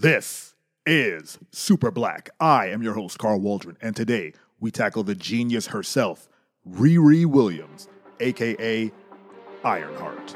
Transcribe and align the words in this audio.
This 0.00 0.54
is 0.86 1.38
Super 1.50 1.90
Black. 1.90 2.30
I 2.40 2.68
am 2.68 2.82
your 2.82 2.94
host, 2.94 3.18
Carl 3.18 3.38
Waldron, 3.38 3.76
and 3.82 3.94
today 3.94 4.32
we 4.58 4.70
tackle 4.70 5.02
the 5.02 5.14
genius 5.14 5.66
herself, 5.66 6.26
Riri 6.66 7.26
Williams, 7.26 7.86
aka 8.18 8.90
Ironheart. 9.62 10.34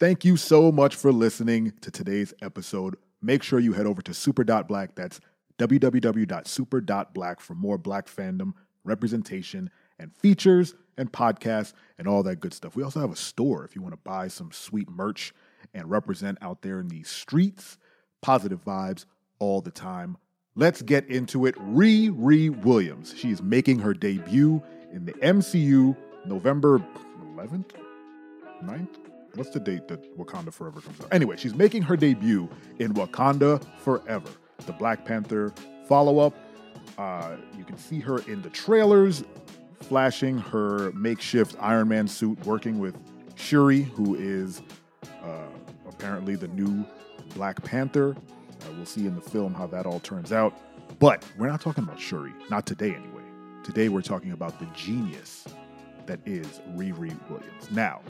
Thank 0.00 0.24
you 0.24 0.38
so 0.38 0.72
much 0.72 0.96
for 0.96 1.12
listening 1.12 1.74
to 1.82 1.90
today's 1.90 2.32
episode. 2.40 2.96
Make 3.20 3.42
sure 3.42 3.58
you 3.58 3.74
head 3.74 3.84
over 3.84 4.00
to 4.00 4.14
super.black. 4.14 4.94
That's 4.94 5.20
www.super.black 5.58 7.40
for 7.40 7.54
more 7.54 7.78
black 7.78 8.06
fandom, 8.06 8.52
representation, 8.84 9.70
and 9.98 10.14
features 10.14 10.74
and 10.96 11.12
podcasts 11.12 11.72
and 11.98 12.06
all 12.08 12.22
that 12.22 12.36
good 12.36 12.54
stuff. 12.54 12.76
We 12.76 12.82
also 12.82 13.00
have 13.00 13.12
a 13.12 13.16
store 13.16 13.64
if 13.64 13.74
you 13.74 13.82
want 13.82 13.94
to 13.94 14.00
buy 14.02 14.28
some 14.28 14.52
sweet 14.52 14.88
merch 14.88 15.34
and 15.74 15.90
represent 15.90 16.38
out 16.40 16.62
there 16.62 16.80
in 16.80 16.88
these 16.88 17.08
streets. 17.08 17.78
Positive 18.20 18.64
vibes 18.64 19.04
all 19.38 19.60
the 19.60 19.70
time. 19.70 20.16
Let's 20.54 20.82
get 20.82 21.06
into 21.08 21.46
it. 21.46 21.54
Riri 21.56 22.50
Williams. 22.64 23.14
She's 23.16 23.40
making 23.42 23.78
her 23.80 23.94
debut 23.94 24.62
in 24.92 25.04
the 25.04 25.12
MCU 25.14 25.96
November 26.24 26.78
11th, 27.34 27.70
9th, 28.64 28.96
what's 29.34 29.50
the 29.50 29.60
date 29.60 29.88
that 29.88 30.18
Wakanda 30.18 30.52
Forever 30.52 30.80
comes 30.80 31.00
out? 31.00 31.08
Anyway, 31.12 31.36
she's 31.36 31.54
making 31.54 31.82
her 31.82 31.96
debut 31.96 32.48
in 32.78 32.92
Wakanda 32.94 33.64
Forever, 33.78 34.30
the 34.66 34.72
Black 34.72 35.04
Panther 35.04 35.52
follow 35.86 36.18
up. 36.18 36.34
Uh, 36.96 37.36
you 37.56 37.64
can 37.64 37.78
see 37.78 38.00
her 38.00 38.18
in 38.20 38.42
the 38.42 38.50
trailers, 38.50 39.24
flashing 39.80 40.38
her 40.38 40.92
makeshift 40.92 41.56
Iron 41.60 41.88
Man 41.88 42.08
suit, 42.08 42.44
working 42.44 42.78
with 42.78 42.96
Shuri, 43.36 43.82
who 43.82 44.14
is 44.16 44.62
uh, 45.22 45.46
apparently 45.88 46.36
the 46.36 46.48
new 46.48 46.84
Black 47.34 47.62
Panther. 47.62 48.16
Uh, 48.62 48.72
we'll 48.76 48.86
see 48.86 49.06
in 49.06 49.14
the 49.14 49.20
film 49.20 49.54
how 49.54 49.66
that 49.68 49.86
all 49.86 50.00
turns 50.00 50.32
out. 50.32 50.54
But 50.98 51.24
we're 51.38 51.48
not 51.48 51.60
talking 51.60 51.84
about 51.84 52.00
Shuri, 52.00 52.32
not 52.50 52.66
today 52.66 52.94
anyway. 52.94 53.22
Today 53.62 53.88
we're 53.88 54.02
talking 54.02 54.32
about 54.32 54.58
the 54.58 54.66
genius 54.74 55.44
that 56.06 56.20
is 56.26 56.60
Riri 56.74 57.14
Williams. 57.28 57.70
Now, 57.70 58.00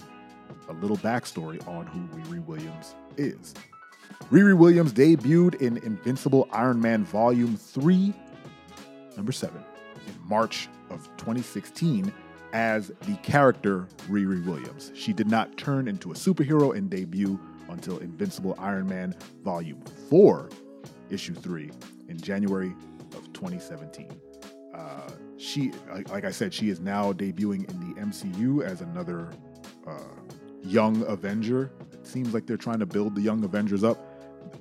a 0.69 0.73
little 0.75 0.97
backstory 0.97 1.67
on 1.69 1.87
who 1.87 2.01
Riri 2.19 2.45
Williams 2.47 2.95
is. 3.17 3.55
Riri 4.31 4.57
Williams 4.57 4.93
debuted 4.93 5.57
in 5.57 5.79
Invincible 5.79 6.49
Iron 6.53 6.81
Man 6.81 7.05
Volume 7.05 7.57
3, 7.57 8.13
number 9.17 9.33
7, 9.33 9.57
in 10.07 10.29
March 10.29 10.69
of 10.91 11.05
2016 11.17 12.13
as 12.53 12.89
the 13.07 13.15
character 13.23 13.89
Riri 14.09 14.45
Williams. 14.45 14.93
She 14.95 15.13
did 15.13 15.29
not 15.29 15.57
turn 15.57 15.89
into 15.89 16.13
a 16.13 16.15
superhero 16.15 16.77
and 16.77 16.91
debut 16.91 17.39
until 17.69 17.99
Invincible 17.99 18.55
Iron 18.59 18.87
Man 18.87 19.15
Volume 19.43 19.83
4, 20.09 20.51
Issue 21.11 21.35
3, 21.35 21.71
in 22.09 22.21
January 22.21 22.75
of 23.15 23.33
2017. 23.33 24.09
Uh, 24.75 25.11
she, 25.37 25.73
like 26.11 26.25
I 26.25 26.31
said, 26.31 26.53
she 26.53 26.69
is 26.69 26.81
now 26.81 27.13
debuting 27.13 27.69
in 27.71 27.81
the 27.81 28.01
MCU 28.01 28.63
as 28.63 28.81
another 28.81 29.29
uh, 29.87 29.99
young 30.63 31.03
Avenger. 31.07 31.71
Seems 32.09 32.33
like 32.33 32.47
they're 32.47 32.57
trying 32.57 32.79
to 32.79 32.87
build 32.87 33.15
the 33.15 33.21
young 33.21 33.45
Avengers 33.45 33.85
up, 33.85 33.99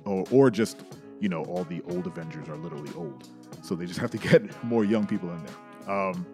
or, 0.04 0.24
or 0.30 0.50
just, 0.50 0.84
you 1.18 1.28
know, 1.30 1.44
all 1.44 1.64
the 1.64 1.80
old 1.88 2.06
Avengers 2.06 2.46
are 2.48 2.56
literally 2.56 2.92
old. 2.94 3.26
So 3.62 3.74
they 3.74 3.86
just 3.86 3.98
have 4.00 4.10
to 4.10 4.18
get 4.28 4.62
more 4.64 4.84
young 4.84 5.06
people 5.06 5.30
in 5.30 5.42
there. 5.44 5.90
Um, 5.90 6.26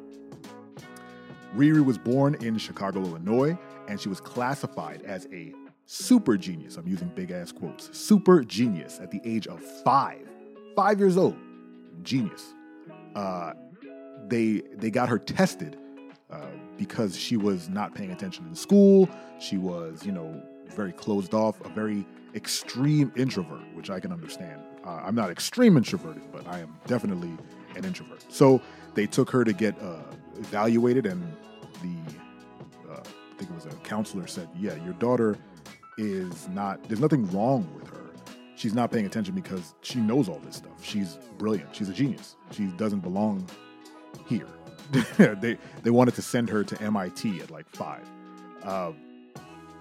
Riri 1.54 1.84
was 1.84 1.98
born 1.98 2.34
in 2.36 2.58
Chicago, 2.58 3.00
Illinois, 3.00 3.56
and 3.86 4.00
she 4.00 4.08
was 4.08 4.20
classified 4.20 5.02
as 5.02 5.28
a 5.32 5.52
super 5.86 6.36
genius. 6.36 6.76
I'm 6.76 6.88
using 6.88 7.08
big 7.14 7.30
ass 7.30 7.52
quotes. 7.52 7.96
Super 7.96 8.42
genius 8.42 8.98
at 8.98 9.12
the 9.12 9.20
age 9.24 9.46
of 9.46 9.62
five, 9.84 10.26
five 10.74 10.98
years 10.98 11.16
old. 11.16 11.36
Genius. 12.02 12.54
Uh, 13.14 13.52
they 14.26 14.62
they 14.74 14.90
got 14.90 15.08
her 15.08 15.18
tested 15.18 15.78
uh, 16.30 16.40
because 16.76 17.16
she 17.16 17.36
was 17.36 17.68
not 17.68 17.94
paying 17.94 18.10
attention 18.10 18.46
in 18.46 18.54
school. 18.56 19.08
She 19.38 19.56
was, 19.56 20.04
you 20.04 20.10
know, 20.10 20.42
very 20.72 20.92
closed 20.92 21.34
off, 21.34 21.60
a 21.64 21.68
very 21.68 22.06
extreme 22.34 23.12
introvert, 23.16 23.62
which 23.74 23.90
I 23.90 24.00
can 24.00 24.12
understand. 24.12 24.60
Uh, 24.84 25.02
I'm 25.04 25.14
not 25.14 25.30
extreme 25.30 25.76
introverted, 25.76 26.22
but 26.32 26.46
I 26.46 26.60
am 26.60 26.76
definitely 26.86 27.36
an 27.76 27.84
introvert. 27.84 28.24
So 28.28 28.60
they 28.94 29.06
took 29.06 29.30
her 29.30 29.44
to 29.44 29.52
get 29.52 29.80
uh, 29.80 30.02
evaluated, 30.38 31.06
and 31.06 31.22
the 31.82 32.92
uh, 32.92 33.00
I 33.00 33.36
think 33.38 33.50
it 33.50 33.54
was 33.54 33.66
a 33.66 33.76
counselor 33.78 34.26
said, 34.26 34.48
"Yeah, 34.56 34.74
your 34.84 34.94
daughter 34.94 35.36
is 35.96 36.48
not. 36.48 36.82
There's 36.84 37.00
nothing 37.00 37.30
wrong 37.30 37.68
with 37.74 37.88
her. 37.88 38.12
She's 38.56 38.74
not 38.74 38.90
paying 38.90 39.06
attention 39.06 39.34
because 39.34 39.74
she 39.82 40.00
knows 40.00 40.28
all 40.28 40.38
this 40.40 40.56
stuff. 40.56 40.84
She's 40.84 41.18
brilliant. 41.38 41.74
She's 41.74 41.88
a 41.88 41.94
genius. 41.94 42.36
She 42.50 42.66
doesn't 42.66 43.00
belong 43.00 43.48
here." 44.26 44.48
they 45.16 45.56
they 45.82 45.90
wanted 45.90 46.14
to 46.14 46.22
send 46.22 46.48
her 46.50 46.62
to 46.62 46.80
MIT 46.82 47.40
at 47.40 47.50
like 47.50 47.68
five, 47.70 48.02
uh, 48.64 48.92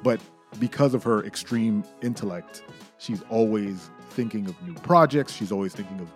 but 0.02 0.20
because 0.59 0.94
of 0.94 1.03
her 1.03 1.24
extreme 1.25 1.84
intellect, 2.02 2.64
she's 2.97 3.22
always 3.30 3.90
thinking 4.12 4.47
of 4.47 4.62
new 4.64 4.74
projects. 4.75 5.34
She's 5.34 5.52
always 5.52 5.74
thinking 5.74 6.00
of 6.00 6.09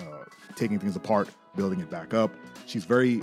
uh, 0.00 0.24
taking 0.54 0.78
things 0.78 0.96
apart, 0.96 1.28
building 1.54 1.80
it 1.80 1.90
back 1.90 2.14
up. 2.14 2.34
She's 2.66 2.84
very 2.84 3.22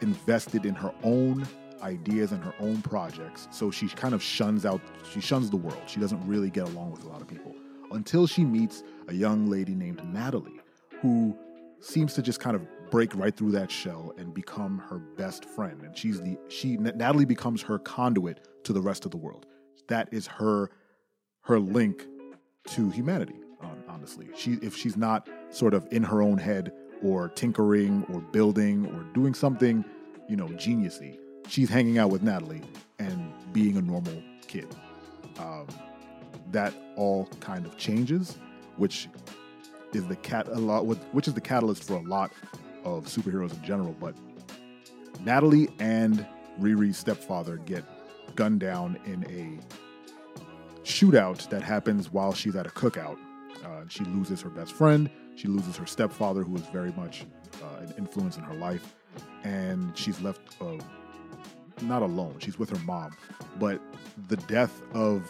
invested 0.00 0.66
in 0.66 0.74
her 0.74 0.92
own 1.02 1.46
ideas 1.82 2.32
and 2.32 2.42
her 2.42 2.54
own 2.60 2.80
projects. 2.82 3.48
So 3.50 3.70
she 3.70 3.88
kind 3.88 4.14
of 4.14 4.22
shuns 4.22 4.64
out. 4.64 4.80
She 5.12 5.20
shuns 5.20 5.50
the 5.50 5.56
world. 5.56 5.82
She 5.86 6.00
doesn't 6.00 6.26
really 6.26 6.50
get 6.50 6.68
along 6.68 6.92
with 6.92 7.04
a 7.04 7.08
lot 7.08 7.20
of 7.20 7.28
people 7.28 7.54
until 7.92 8.26
she 8.26 8.44
meets 8.44 8.82
a 9.08 9.14
young 9.14 9.46
lady 9.46 9.74
named 9.74 10.02
Natalie, 10.12 10.60
who 11.00 11.36
seems 11.80 12.14
to 12.14 12.22
just 12.22 12.40
kind 12.40 12.56
of 12.56 12.66
break 12.90 13.14
right 13.14 13.36
through 13.36 13.52
that 13.52 13.70
shell 13.70 14.14
and 14.16 14.32
become 14.32 14.78
her 14.78 14.98
best 14.98 15.44
friend. 15.44 15.82
And 15.82 15.96
she's 15.96 16.20
the 16.20 16.38
she 16.48 16.76
Natalie 16.76 17.24
becomes 17.24 17.62
her 17.62 17.78
conduit 17.78 18.46
to 18.64 18.72
the 18.72 18.80
rest 18.80 19.04
of 19.04 19.10
the 19.10 19.16
world. 19.16 19.46
That 19.88 20.08
is 20.12 20.26
her 20.26 20.70
her 21.42 21.58
link 21.58 22.06
to 22.68 22.90
humanity. 22.90 23.34
Honestly, 23.88 24.28
she 24.36 24.54
if 24.54 24.76
she's 24.76 24.96
not 24.96 25.28
sort 25.50 25.72
of 25.72 25.86
in 25.90 26.02
her 26.02 26.20
own 26.20 26.36
head 26.36 26.72
or 27.02 27.28
tinkering 27.28 28.04
or 28.12 28.20
building 28.20 28.86
or 28.86 29.04
doing 29.14 29.34
something, 29.34 29.84
you 30.28 30.36
know, 30.36 30.48
geniusy, 30.48 31.18
she's 31.48 31.70
hanging 31.70 31.98
out 31.98 32.10
with 32.10 32.22
Natalie 32.22 32.62
and 32.98 33.32
being 33.52 33.76
a 33.76 33.82
normal 33.82 34.22
kid. 34.46 34.66
Um, 35.38 35.66
that 36.50 36.74
all 36.96 37.26
kind 37.40 37.66
of 37.66 37.76
changes, 37.76 38.36
which 38.76 39.08
is 39.92 40.06
the 40.06 40.16
cat 40.16 40.48
a 40.48 40.58
lot, 40.58 40.86
which 40.86 41.28
is 41.28 41.34
the 41.34 41.40
catalyst 41.40 41.84
for 41.84 41.94
a 41.94 42.02
lot 42.02 42.32
of 42.84 43.06
superheroes 43.06 43.54
in 43.54 43.62
general, 43.62 43.94
but 43.98 44.14
Natalie 45.20 45.68
and 45.78 46.26
Riri's 46.60 46.98
stepfather 46.98 47.56
get 47.58 47.84
gunned 48.34 48.60
down 48.60 48.98
in 49.04 49.24
a 49.24 50.84
shootout 50.84 51.48
that 51.50 51.62
happens 51.62 52.12
while 52.12 52.32
she's 52.32 52.56
at 52.56 52.66
a 52.66 52.70
cookout. 52.70 53.18
Uh, 53.64 53.82
she 53.88 54.04
loses 54.04 54.40
her 54.40 54.50
best 54.50 54.72
friend. 54.72 55.10
She 55.36 55.48
loses 55.48 55.76
her 55.76 55.86
stepfather, 55.86 56.42
who 56.42 56.52
was 56.52 56.62
very 56.62 56.92
much 56.92 57.24
uh, 57.62 57.80
an 57.80 57.94
influence 57.98 58.36
in 58.36 58.44
her 58.44 58.54
life, 58.54 58.94
and 59.42 59.96
she's 59.96 60.20
left 60.20 60.40
uh, 60.60 60.78
not 61.82 62.02
alone. 62.02 62.36
She's 62.38 62.58
with 62.58 62.70
her 62.70 62.84
mom, 62.84 63.16
but 63.58 63.80
the 64.28 64.36
death 64.36 64.82
of 64.92 65.28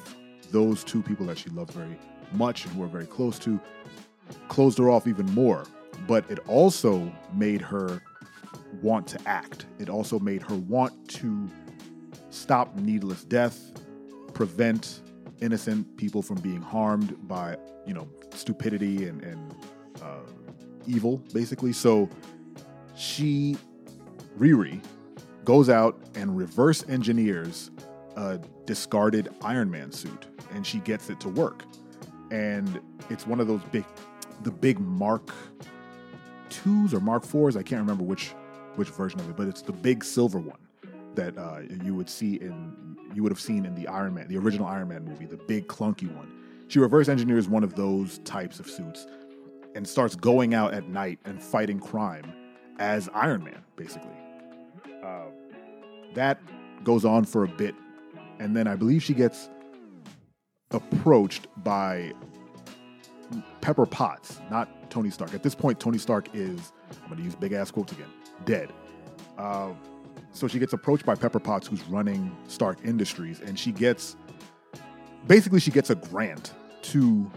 those 0.50 0.84
two 0.84 1.02
people 1.02 1.26
that 1.26 1.38
she 1.38 1.50
loved 1.50 1.72
very 1.72 1.98
much 2.32 2.64
and 2.66 2.74
who 2.74 2.82
are 2.82 2.88
very 2.88 3.06
close 3.06 3.38
to 3.40 3.60
closed 4.48 4.78
her 4.78 4.90
off 4.90 5.06
even 5.06 5.26
more 5.32 5.64
but 6.06 6.28
it 6.30 6.38
also 6.48 7.12
made 7.34 7.60
her 7.60 8.00
want 8.82 9.06
to 9.08 9.18
act. 9.26 9.66
It 9.78 9.88
also 9.88 10.18
made 10.18 10.42
her 10.42 10.56
want 10.56 11.08
to 11.10 11.48
stop 12.34 12.76
needless 12.76 13.24
death, 13.24 13.72
prevent 14.32 15.00
innocent 15.40 15.96
people 15.96 16.22
from 16.22 16.36
being 16.40 16.60
harmed 16.60 17.16
by, 17.28 17.56
you 17.86 17.94
know, 17.94 18.08
stupidity 18.34 19.06
and, 19.06 19.22
and 19.22 19.54
uh, 20.02 20.20
evil, 20.86 21.18
basically. 21.32 21.72
So 21.72 22.08
she, 22.96 23.56
Riri, 24.38 24.82
goes 25.44 25.68
out 25.68 25.98
and 26.14 26.36
reverse 26.36 26.84
engineers 26.88 27.70
a 28.16 28.38
discarded 28.64 29.28
Iron 29.42 29.70
Man 29.70 29.92
suit 29.92 30.26
and 30.52 30.66
she 30.66 30.78
gets 30.80 31.10
it 31.10 31.20
to 31.20 31.28
work. 31.28 31.64
And 32.30 32.80
it's 33.10 33.26
one 33.26 33.40
of 33.40 33.46
those 33.48 33.60
big, 33.70 33.84
the 34.42 34.50
big 34.50 34.78
Mark 34.80 35.30
twos 36.48 36.94
or 36.94 37.00
Mark 37.00 37.24
fours. 37.24 37.56
I 37.56 37.62
can't 37.62 37.80
remember 37.80 38.04
which 38.04 38.34
which 38.76 38.88
version 38.88 39.20
of 39.20 39.30
it, 39.30 39.36
but 39.36 39.46
it's 39.46 39.62
the 39.62 39.72
big 39.72 40.02
silver 40.02 40.40
one 40.40 40.58
that 41.16 41.36
uh, 41.38 41.60
you 41.82 41.94
would 41.94 42.08
see 42.08 42.36
in 42.36 42.96
you 43.14 43.22
would 43.22 43.30
have 43.30 43.40
seen 43.40 43.64
in 43.64 43.74
the 43.74 43.86
Iron 43.86 44.14
Man, 44.14 44.28
the 44.28 44.36
original 44.36 44.66
Iron 44.66 44.88
Man 44.88 45.04
movie, 45.04 45.26
the 45.26 45.36
big 45.36 45.68
clunky 45.68 46.12
one. 46.14 46.32
She 46.68 46.78
reverse 46.78 47.08
engineers 47.08 47.48
one 47.48 47.62
of 47.62 47.74
those 47.74 48.18
types 48.20 48.58
of 48.58 48.68
suits, 48.68 49.06
and 49.74 49.86
starts 49.86 50.16
going 50.16 50.54
out 50.54 50.74
at 50.74 50.88
night 50.88 51.18
and 51.24 51.42
fighting 51.42 51.78
crime 51.78 52.32
as 52.78 53.08
Iron 53.14 53.44
Man, 53.44 53.62
basically. 53.76 54.16
Uh, 55.04 55.26
that 56.14 56.40
goes 56.82 57.04
on 57.04 57.24
for 57.24 57.44
a 57.44 57.48
bit, 57.48 57.74
and 58.38 58.56
then 58.56 58.66
I 58.66 58.76
believe 58.76 59.02
she 59.02 59.14
gets 59.14 59.48
approached 60.70 61.46
by 61.58 62.12
Pepper 63.60 63.86
Potts, 63.86 64.40
not 64.50 64.90
Tony 64.90 65.10
Stark. 65.10 65.34
At 65.34 65.42
this 65.42 65.54
point, 65.54 65.80
Tony 65.80 65.98
Stark 65.98 66.28
is, 66.34 66.72
I'm 67.02 67.08
going 67.08 67.18
to 67.18 67.24
use 67.24 67.34
big 67.34 67.52
ass 67.52 67.70
quotes 67.70 67.92
again, 67.92 68.10
dead. 68.44 68.72
Uh, 69.38 69.70
so 70.34 70.48
she 70.48 70.58
gets 70.58 70.72
approached 70.72 71.06
by 71.06 71.14
Pepper 71.14 71.38
Potts, 71.38 71.66
who's 71.66 71.82
running 71.84 72.36
Stark 72.48 72.78
Industries, 72.84 73.40
and 73.40 73.58
she 73.58 73.72
gets 73.72 74.16
basically 75.26 75.60
she 75.60 75.70
gets 75.70 75.90
a 75.90 75.94
grant 75.94 76.52
to 76.82 77.30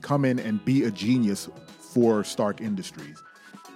come 0.00 0.24
in 0.24 0.38
and 0.38 0.64
be 0.64 0.84
a 0.84 0.90
genius 0.90 1.48
for 1.78 2.24
Stark 2.24 2.60
Industries. 2.60 3.22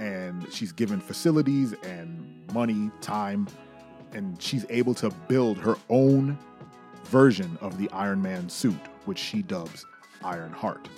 And 0.01 0.53
she's 0.53 0.73
given 0.73 0.99
facilities 0.99 1.75
and 1.85 2.51
money, 2.53 2.91
time, 3.01 3.47
and 4.13 4.41
she's 4.43 4.67
able 4.71 4.95
to 4.95 5.11
build 5.29 5.59
her 5.59 5.77
own 5.89 6.37
version 7.05 7.57
of 7.61 7.79
the 7.79 7.89
Iron 7.91 8.21
Man 8.21 8.49
suit, 8.49 8.81
which 9.05 9.19
she 9.19 9.43
dubs 9.43 9.87
Iron 10.25 10.53
Heart. 10.53 10.89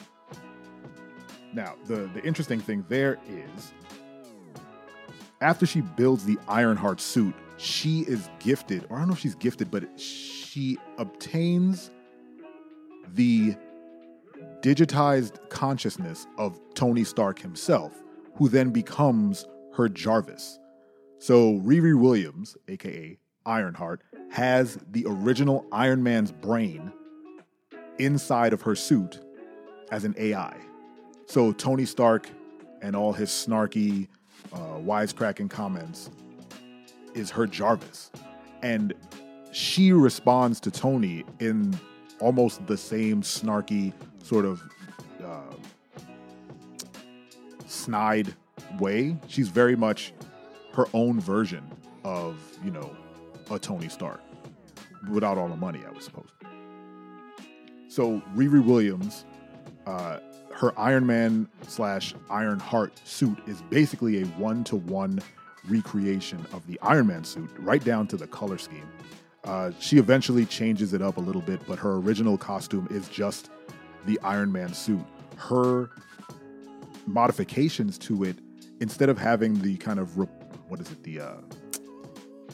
Now, 1.53 1.75
the, 1.87 2.09
the 2.15 2.23
interesting 2.23 2.61
thing 2.61 2.87
there 2.89 3.19
is 3.29 3.73
after 5.41 5.67
she 5.67 5.81
builds 5.81 6.25
the 6.25 6.39
Ironheart 6.49 7.01
suit, 7.01 7.35
she 7.59 8.01
is 8.01 8.29
gifted, 8.39 8.87
or 8.91 8.97
I 8.97 9.01
don't 9.01 9.09
know 9.09 9.15
if 9.15 9.21
she's 9.21 9.35
gifted, 9.35 9.71
but 9.71 9.99
she 9.99 10.79
obtains 10.99 11.91
the 13.15 13.55
digitized 14.61 15.49
consciousness 15.49 16.27
of 16.39 16.61
Tony 16.75 17.05
Stark 17.05 17.39
himself, 17.39 18.03
who 18.35 18.49
then 18.49 18.71
becomes 18.71 19.47
her 19.75 19.89
Jarvis. 19.89 20.59
So 21.19 21.55
Riri 21.61 21.99
Williams, 21.99 22.57
aka 22.69 23.19
Ironheart, 23.45 24.03
has 24.31 24.79
the 24.91 25.05
original 25.07 25.65
Iron 25.73 26.03
Man's 26.03 26.33
brain 26.33 26.93
inside 27.99 28.53
of 28.53 28.63
her 28.63 28.75
suit 28.75 29.21
as 29.91 30.05
an 30.05 30.15
AI. 30.19 30.57
So 31.27 31.53
Tony 31.53 31.87
Stark 31.87 32.29
and 32.83 32.95
all 32.95 33.13
his 33.13 33.31
snarky, 33.31 34.09
uh, 34.53 34.79
wisecracking 34.79 35.49
comments 35.49 36.11
is 37.17 37.31
her 37.31 37.47
Jarvis. 37.47 38.13
And 38.63 38.95
she 39.51 39.93
responds 39.93 40.61
to 40.61 40.71
Tony 40.71 41.25
in 41.41 41.79
almost 42.21 42.67
the 42.67 42.77
same 42.77 43.23
snarky, 43.23 43.93
sort 44.23 44.45
of 44.45 44.63
uh, 45.25 45.55
snide 47.67 48.35
way. 48.79 49.17
She's 49.29 49.49
very 49.49 49.77
much 49.77 50.13
her 50.75 50.87
own 50.93 51.21
version 51.21 51.65
of, 52.05 52.39
you 52.65 52.71
know, 52.71 52.95
a 53.51 53.59
Tony 53.59 53.89
Stark 53.89 54.21
without 55.11 55.39
all 55.39 55.49
the 55.49 55.57
money, 55.57 55.81
I 55.87 55.91
would 55.91 56.03
suppose. 56.03 56.29
So 57.89 58.21
Riri 58.35 58.65
Williams, 58.65 59.25
uh, 59.87 60.19
her 60.53 60.79
Iron 60.79 61.07
Man 61.07 61.49
slash 61.67 62.15
Iron 62.29 62.59
Heart 62.59 63.01
suit 63.05 63.39
is 63.47 63.63
basically 63.71 64.23
a 64.23 64.27
one 64.27 64.65
to 64.65 64.77
one 64.77 65.21
recreation 65.69 66.47
of 66.53 66.67
the 66.67 66.79
Iron 66.83 67.07
Man 67.09 67.25
suit, 67.25 67.51
right 67.59 67.85
down 67.85 68.07
to 68.09 68.17
the 68.17 68.27
color 68.27 68.59
scheme. 68.59 68.89
Uh, 69.45 69.71
she 69.79 69.99
eventually 69.99 70.45
changes 70.47 70.93
it 70.93 71.03
up 71.03 71.17
a 71.19 71.21
little 71.21 71.43
bit, 71.43 71.61
but 71.69 71.79
her 71.79 71.95
original 71.97 72.39
costume 72.39 72.89
is 72.91 73.09
just 73.09 73.51
the 74.07 74.19
Iron 74.23 74.53
Man 74.53 74.75
suit. 74.75 75.05
Her 75.37 75.91
modifications 77.07 77.99
to 77.99 78.25
it, 78.25 78.37
instead 78.81 79.09
of 79.09 79.19
having 79.19 79.61
the 79.61 79.77
kind 79.77 79.99
of 80.01 80.17
what 80.17 80.81
is 80.81 80.91
it? 80.91 81.03
The 81.05 81.21
uh, 81.21 81.35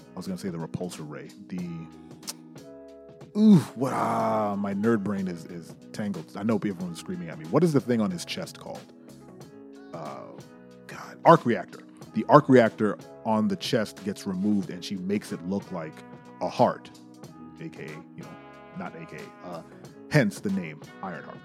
I 0.01 0.17
was 0.17 0.27
gonna 0.27 0.39
say 0.39 0.51
the 0.51 0.59
repulsor 0.59 1.09
ray. 1.09 1.31
The 1.49 1.69
ooh, 3.39 3.59
what? 3.77 3.93
Ah, 3.93 4.57
my 4.59 4.75
nerd 4.75 5.03
brain 5.05 5.29
is 5.29 5.47
is 5.47 5.75
tangled. 5.93 6.27
I 6.37 6.43
know 6.43 6.57
everyone's 6.57 7.01
screaming 7.01 7.29
at 7.31 7.39
me. 7.39 7.47
What 7.47 7.65
is 7.65 7.73
the 7.73 7.81
thing 7.81 8.01
on 8.01 8.11
his 8.11 8.25
chest 8.25 8.59
called? 8.61 8.81
Uh, 9.95 10.23
God, 10.87 11.19
arc 11.25 11.47
reactor. 11.47 11.82
The 12.15 12.25
arc 12.29 12.49
reactor 12.49 12.99
on 13.25 13.49
the 13.49 13.57
chest 13.57 14.05
gets 14.05 14.27
removed, 14.27 14.71
and 14.71 14.85
she 14.85 14.97
makes 14.97 15.33
it 15.33 15.43
look 15.49 15.71
like 15.73 15.95
a 16.41 16.49
heart, 16.49 16.91
aka 17.61 17.89
you 17.89 18.23
know, 18.23 18.29
not 18.79 18.95
aka. 18.97 19.21
Uh, 19.45 19.63
hence 20.11 20.41
the 20.41 20.51
name 20.51 20.81
Ironheart. 21.03 21.39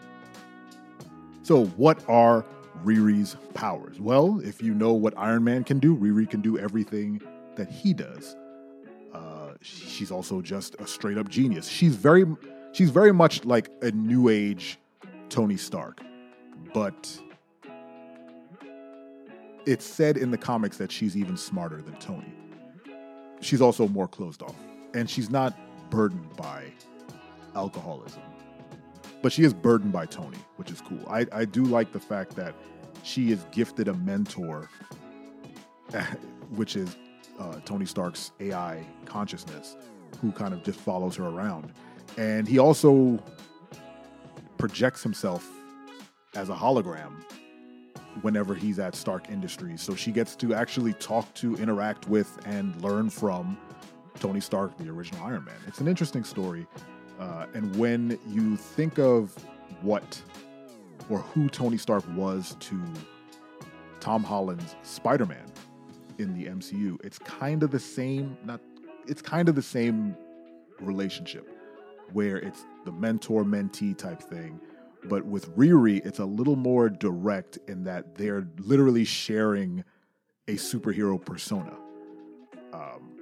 So, 1.44 1.66
what 1.78 2.04
are 2.10 2.44
Riri's 2.84 3.38
powers? 3.54 4.00
Well, 4.00 4.42
if 4.44 4.62
you 4.62 4.74
know 4.74 4.94
what 4.94 5.18
Iron 5.18 5.44
Man 5.44 5.64
can 5.64 5.80
do, 5.80 5.96
Riri 5.96 6.30
can 6.30 6.42
do 6.42 6.58
everything 6.58 7.22
that 7.56 7.70
he 7.70 7.94
does. 7.94 8.36
Uh, 9.14 9.54
she's 9.62 10.12
also 10.12 10.42
just 10.42 10.76
a 10.80 10.88
straight 10.88 11.18
up 11.18 11.30
genius. 11.30 11.68
She's 11.68 11.96
very, 11.96 12.26
she's 12.74 12.90
very 12.90 13.14
much 13.14 13.46
like 13.46 13.70
a 13.82 13.92
new 13.92 14.28
age 14.28 14.78
Tony 15.30 15.58
Stark, 15.58 16.02
but 16.74 17.18
it's 19.68 19.86
said 19.86 20.18
in 20.18 20.32
the 20.32 20.38
comics 20.38 20.78
that 20.78 20.92
she's 20.92 21.16
even 21.16 21.38
smarter 21.38 21.82
than 21.82 21.96
Tony. 22.00 22.34
She's 23.42 23.62
also 23.62 23.88
more 23.88 24.08
closed 24.08 24.42
off, 24.42 24.56
and 24.96 25.10
she's 25.10 25.30
not 25.30 25.56
burdened 25.92 26.36
by 26.36 26.72
alcoholism 27.56 28.24
but 29.22 29.32
she 29.32 29.44
is 29.44 29.54
burdened 29.54 29.92
by 29.92 30.06
Tony, 30.06 30.38
which 30.58 30.72
is 30.72 30.82
cool. 30.82 31.04
I, 31.10 31.26
I 31.32 31.46
do 31.46 31.64
like 31.64 31.92
the 31.92 32.00
fact 32.00 32.36
that 32.36 32.56
she 33.04 33.32
is 33.32 33.46
gifted 33.52 33.88
a 33.88 33.94
mentor, 33.94 34.70
which 36.50 36.76
is 36.76 36.96
uh, 37.40 37.60
Tony 37.66 37.86
Stark's 37.86 38.32
AI 38.40 38.86
consciousness, 39.06 39.76
who 40.22 40.32
kind 40.32 40.54
of 40.54 40.64
just 40.64 40.80
follows 40.80 41.16
her 41.16 41.26
around. 41.26 41.72
And 42.18 42.48
he 42.48 42.58
also 42.58 43.22
projects 44.58 45.04
himself 45.04 45.48
as 46.36 46.50
a 46.50 46.56
hologram 46.56 47.24
whenever 48.22 48.56
he's 48.56 48.80
at 48.80 48.96
Stark 48.96 49.30
Industries. 49.30 49.82
So 49.82 49.96
she 49.96 50.12
gets 50.12 50.36
to 50.38 50.54
actually 50.54 50.94
talk 50.94 51.32
to, 51.36 51.56
interact 51.58 52.08
with, 52.08 52.40
and 52.46 52.80
learn 52.82 53.10
from 53.10 53.58
Tony 54.20 54.40
Stark, 54.40 54.78
the 54.78 54.90
original 54.90 55.24
Iron 55.26 55.46
Man. 55.46 55.56
It's 55.68 55.80
an 55.80 55.88
interesting 55.88 56.24
story. 56.24 56.68
Uh, 57.20 57.48
and 57.54 57.76
when 57.76 58.20
you 58.28 58.58
think 58.58 59.00
of 59.00 59.36
what 59.82 60.22
or 61.10 61.20
who 61.20 61.50
Tony 61.50 61.78
Stark 61.78 62.04
was 62.16 62.56
to 62.60 62.80
Tom 64.00 64.24
Holland's 64.24 64.76
Spider 64.84 65.26
Man 65.26 65.52
in 66.18 66.34
the 66.34 66.46
MCU, 66.46 66.98
it's 67.04 67.20
kind 67.20 67.64
of 67.64 67.72
the 67.72 67.80
same, 67.80 68.38
not, 68.44 68.62
it's 69.08 69.22
kind 69.22 69.50
of 69.50 69.56
the 69.56 69.62
same 69.62 70.16
relationship 70.80 71.50
where 72.14 72.38
it's 72.38 72.66
the 72.86 72.92
mentor 72.92 73.44
mentee 73.44 73.98
type 73.98 74.22
thing. 74.22 74.60
But 75.06 75.26
with 75.26 75.56
Riri, 75.56 76.06
it's 76.06 76.20
a 76.20 76.26
little 76.26 76.56
more 76.56 76.90
direct 76.90 77.58
in 77.68 77.84
that 77.86 78.16
they're 78.16 78.48
literally 78.60 79.06
sharing 79.06 79.84
a 80.48 80.56
superhero 80.56 81.24
persona. 81.24 81.76
Um, 82.74 83.22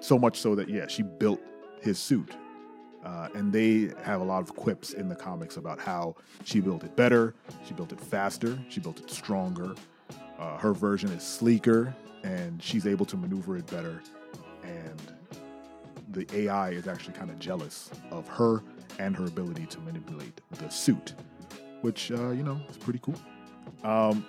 so 0.00 0.18
much 0.18 0.40
so 0.40 0.54
that, 0.54 0.68
yeah, 0.68 0.86
she 0.86 1.02
built 1.02 1.40
his 1.80 1.98
suit 1.98 2.34
uh, 3.04 3.28
and 3.34 3.52
they 3.52 3.90
have 4.02 4.20
a 4.20 4.24
lot 4.24 4.42
of 4.42 4.54
quips 4.54 4.92
in 4.92 5.08
the 5.08 5.14
comics 5.14 5.56
about 5.56 5.78
how 5.78 6.14
she 6.44 6.60
built 6.60 6.84
it 6.84 6.94
better, 6.96 7.34
she 7.64 7.72
built 7.72 7.92
it 7.92 8.00
faster, 8.00 8.58
she 8.68 8.80
built 8.80 8.98
it 9.00 9.10
stronger. 9.10 9.74
Uh, 10.38 10.56
her 10.58 10.72
version 10.72 11.10
is 11.10 11.22
sleeker, 11.22 11.94
and 12.22 12.62
she's 12.62 12.86
able 12.86 13.06
to 13.06 13.16
maneuver 13.16 13.56
it 13.56 13.66
better. 13.68 14.02
And 14.62 15.00
the 16.10 16.26
AI 16.36 16.70
is 16.70 16.86
actually 16.86 17.14
kind 17.14 17.30
of 17.30 17.38
jealous 17.38 17.90
of 18.10 18.28
her 18.28 18.62
and 18.98 19.16
her 19.16 19.24
ability 19.24 19.66
to 19.66 19.78
manipulate 19.80 20.40
the 20.52 20.68
suit, 20.68 21.14
which, 21.82 22.10
uh, 22.10 22.30
you 22.30 22.42
know, 22.42 22.60
is 22.68 22.76
pretty 22.76 23.00
cool. 23.00 23.14
Um, 23.84 24.26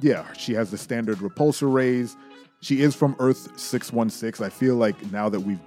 yeah, 0.00 0.32
she 0.32 0.54
has 0.54 0.70
the 0.70 0.78
standard 0.78 1.18
repulsor 1.18 1.72
rays. 1.72 2.16
She 2.60 2.82
is 2.82 2.94
from 2.94 3.16
Earth 3.18 3.58
616. 3.58 4.44
I 4.44 4.48
feel 4.48 4.76
like 4.76 5.10
now 5.12 5.28
that 5.28 5.40
we've 5.40 5.60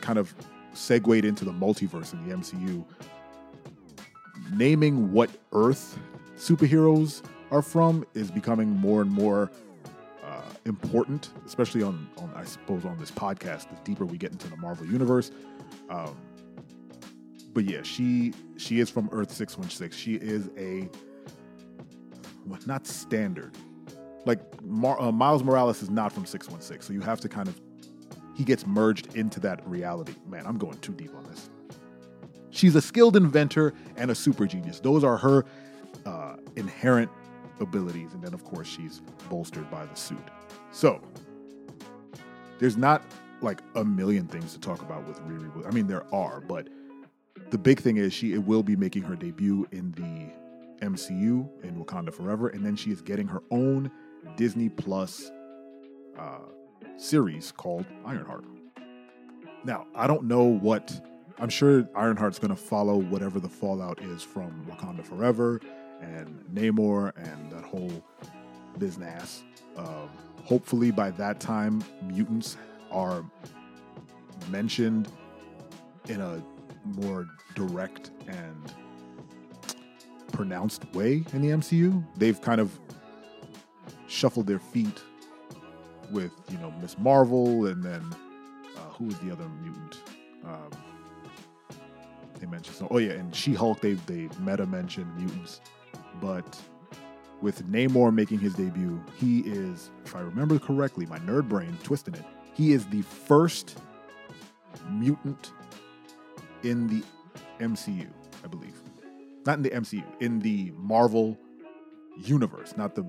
kind 0.00 0.18
of 0.18 0.34
segued 0.72 1.24
into 1.24 1.44
the 1.44 1.52
multiverse 1.52 2.12
in 2.12 2.28
the 2.28 2.34
MCU, 2.34 2.84
naming 4.52 5.12
what 5.12 5.30
Earth 5.52 5.98
superheroes 6.36 7.22
are 7.50 7.62
from 7.62 8.04
is 8.14 8.30
becoming 8.30 8.68
more 8.68 9.02
and 9.02 9.10
more 9.10 9.50
important, 10.70 11.30
especially 11.46 11.82
on, 11.82 12.08
on, 12.18 12.32
I 12.34 12.44
suppose, 12.44 12.86
on 12.86 12.98
this 12.98 13.10
podcast. 13.10 13.68
The 13.68 13.76
deeper 13.84 14.06
we 14.06 14.16
get 14.18 14.32
into 14.32 14.48
the 14.48 14.56
Marvel 14.56 14.86
universe, 14.86 15.30
um, 15.90 16.16
but 17.52 17.64
yeah, 17.66 17.82
she 17.82 18.32
she 18.56 18.80
is 18.80 18.88
from 18.90 19.10
Earth 19.12 19.32
six 19.32 19.58
one 19.58 19.68
six. 19.70 19.96
She 19.96 20.14
is 20.14 20.48
a 20.56 20.88
well, 22.46 22.60
not 22.66 22.86
standard. 22.86 23.54
Like 24.26 24.40
Mar- 24.64 25.00
uh, 25.00 25.12
Miles 25.12 25.42
Morales 25.44 25.82
is 25.82 25.90
not 25.90 26.12
from 26.12 26.26
six 26.26 26.48
one 26.48 26.62
six, 26.62 26.86
so 26.86 26.92
you 26.94 27.00
have 27.02 27.20
to 27.20 27.28
kind 27.28 27.48
of 27.48 27.60
he 28.36 28.44
gets 28.44 28.66
merged 28.66 29.16
into 29.16 29.40
that 29.40 29.66
reality. 29.68 30.14
Man, 30.26 30.46
I'm 30.46 30.58
going 30.58 30.78
too 30.78 30.92
deep 30.94 31.14
on 31.14 31.24
this. 31.24 31.50
she's 32.50 32.74
a 32.76 32.82
skilled 32.82 33.16
inventor 33.16 33.74
and 33.96 34.10
a 34.10 34.14
super 34.14 34.46
genius. 34.46 34.80
Those 34.80 35.04
are 35.04 35.16
her 35.18 35.44
uh, 36.06 36.36
inherent 36.56 37.10
abilities. 37.60 38.12
And 38.14 38.22
then, 38.22 38.34
of 38.34 38.44
course, 38.44 38.68
she's 38.68 39.00
bolstered 39.28 39.70
by 39.70 39.86
the 39.86 39.94
suit. 39.94 40.18
So, 40.72 41.00
there's 42.58 42.76
not 42.76 43.02
like 43.40 43.62
a 43.74 43.84
million 43.84 44.26
things 44.26 44.52
to 44.52 44.60
talk 44.60 44.82
about 44.82 45.06
with 45.06 45.18
Riri. 45.20 45.66
I 45.66 45.70
mean, 45.70 45.86
there 45.86 46.04
are, 46.14 46.40
but 46.40 46.68
the 47.50 47.58
big 47.58 47.80
thing 47.80 47.96
is 47.96 48.12
she 48.12 48.36
will 48.38 48.62
be 48.62 48.76
making 48.76 49.02
her 49.02 49.16
debut 49.16 49.66
in 49.72 49.92
the 49.92 50.86
MCU 50.86 51.48
in 51.64 51.82
Wakanda 51.82 52.12
Forever, 52.12 52.48
and 52.48 52.64
then 52.64 52.76
she 52.76 52.90
is 52.90 53.00
getting 53.02 53.26
her 53.28 53.42
own 53.50 53.90
Disney 54.36 54.68
Plus 54.68 55.30
uh, 56.18 56.38
series 56.96 57.52
called 57.52 57.86
Ironheart. 58.04 58.44
Now, 59.64 59.86
I 59.94 60.06
don't 60.06 60.24
know 60.24 60.44
what. 60.44 60.92
I'm 61.38 61.48
sure 61.48 61.82
Ironheart's 61.82 62.38
going 62.38 62.54
to 62.54 62.62
follow 62.62 62.96
whatever 62.96 63.40
the 63.40 63.48
fallout 63.48 64.02
is 64.02 64.22
from 64.22 64.66
Wakanda 64.68 65.04
Forever 65.04 65.60
and 66.00 66.44
Namor 66.52 67.12
and 67.16 67.50
that 67.50 67.64
whole 67.64 68.04
business. 68.78 69.42
Hopefully, 70.44 70.90
by 70.90 71.10
that 71.12 71.40
time, 71.40 71.82
mutants 72.02 72.56
are 72.90 73.24
mentioned 74.48 75.08
in 76.08 76.20
a 76.20 76.42
more 76.84 77.26
direct 77.54 78.10
and 78.26 78.74
pronounced 80.32 80.84
way 80.94 81.24
in 81.32 81.42
the 81.42 81.48
MCU. 81.48 82.04
They've 82.16 82.40
kind 82.40 82.60
of 82.60 82.78
shuffled 84.06 84.46
their 84.46 84.58
feet 84.58 85.02
with, 86.10 86.32
you 86.50 86.58
know, 86.58 86.72
Miss 86.80 86.98
Marvel 86.98 87.66
and 87.66 87.82
then 87.82 88.02
uh, 88.76 88.80
who 88.94 89.04
was 89.04 89.18
the 89.18 89.30
other 89.30 89.48
mutant? 89.62 90.00
Um, 90.44 90.70
they 92.38 92.46
mentioned 92.46 92.76
so. 92.76 92.88
Oh 92.90 92.98
yeah, 92.98 93.12
and 93.12 93.34
She 93.34 93.52
Hulk. 93.52 93.80
They 93.80 93.92
they 93.92 94.28
meta 94.40 94.64
mentioned 94.66 95.14
mutants, 95.16 95.60
but 96.20 96.58
with 97.42 97.66
Namor 97.70 98.14
making 98.14 98.38
his 98.38 98.54
debut, 98.54 99.02
he 99.16 99.40
is, 99.40 99.90
if 100.04 100.14
I 100.14 100.20
remember 100.20 100.58
correctly, 100.58 101.06
my 101.06 101.18
nerd 101.20 101.48
brain 101.48 101.76
twisting 101.82 102.14
it. 102.14 102.24
He 102.54 102.72
is 102.72 102.86
the 102.86 103.02
first 103.02 103.78
mutant 104.90 105.52
in 106.62 106.86
the 106.88 107.02
MCU, 107.60 108.08
I 108.44 108.46
believe. 108.46 108.80
Not 109.46 109.58
in 109.58 109.62
the 109.62 109.70
MCU, 109.70 110.04
in 110.20 110.40
the 110.40 110.72
Marvel 110.76 111.38
universe, 112.18 112.74
not 112.76 112.94
the 112.94 113.04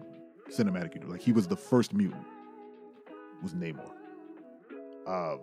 cinematic 0.49 0.95
universe. 0.95 1.13
Like 1.13 1.21
he 1.21 1.33
was 1.33 1.47
the 1.47 1.57
first 1.57 1.93
mutant. 1.93 2.25
Was 3.41 3.53
Namor. 3.53 3.89
Uh, 5.07 5.37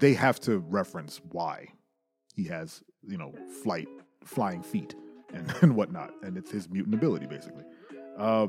they 0.00 0.14
have 0.14 0.40
to 0.40 0.58
reference 0.58 1.20
why 1.30 1.68
he 2.34 2.44
has, 2.44 2.82
you 3.06 3.16
know, 3.16 3.32
flight, 3.62 3.88
flying 4.24 4.62
feet, 4.62 4.94
and, 5.32 5.52
and 5.62 5.76
whatnot, 5.76 6.12
and 6.22 6.36
it's 6.36 6.50
his 6.50 6.68
mutant 6.68 6.94
ability 6.94 7.26
basically. 7.26 7.64
Uh, 8.18 8.48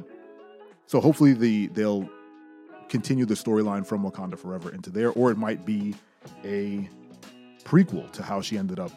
so 0.86 1.00
hopefully 1.00 1.34
the 1.34 1.68
they'll 1.68 2.10
continue 2.90 3.26
the 3.26 3.34
storyline 3.34 3.86
from 3.86 4.04
Wakanda 4.04 4.38
Forever 4.38 4.72
into 4.74 4.90
there, 4.90 5.12
or 5.12 5.32
it 5.32 5.38
might 5.38 5.66
be 5.66 5.96
a 6.44 6.90
prequel 7.64 8.12
to 8.12 8.24
how 8.24 8.42
she 8.42 8.58
ended 8.58 8.80
up 8.80 8.92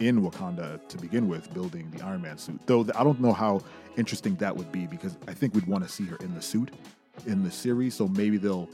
in 0.00 0.22
Wakanda 0.22 0.86
to 0.88 0.98
begin 0.98 1.28
with, 1.28 1.52
building 1.54 1.90
the 1.90 2.04
Iron 2.04 2.22
Man 2.22 2.38
suit. 2.38 2.60
Though 2.66 2.86
I 2.94 3.04
don't 3.04 3.20
know 3.20 3.32
how 3.32 3.62
interesting 3.96 4.34
that 4.36 4.56
would 4.56 4.72
be 4.72 4.86
because 4.86 5.16
I 5.28 5.34
think 5.34 5.54
we'd 5.54 5.66
want 5.66 5.84
to 5.84 5.90
see 5.90 6.04
her 6.06 6.16
in 6.16 6.34
the 6.34 6.42
suit 6.42 6.70
in 7.26 7.44
the 7.44 7.50
series. 7.50 7.94
So 7.94 8.08
maybe 8.08 8.36
they'll 8.38 8.68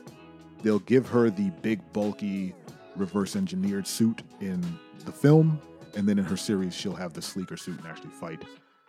they'll 0.62 0.78
give 0.80 1.06
her 1.08 1.30
the 1.30 1.50
big 1.62 1.80
bulky 1.92 2.54
reverse 2.96 3.36
engineered 3.36 3.86
suit 3.86 4.22
in 4.40 4.62
the 5.04 5.12
film, 5.12 5.60
and 5.96 6.08
then 6.08 6.18
in 6.18 6.24
her 6.24 6.36
series 6.36 6.74
she'll 6.74 6.94
have 6.94 7.12
the 7.12 7.22
sleeker 7.22 7.56
suit 7.56 7.78
and 7.78 7.86
actually 7.88 8.10
fight 8.10 8.44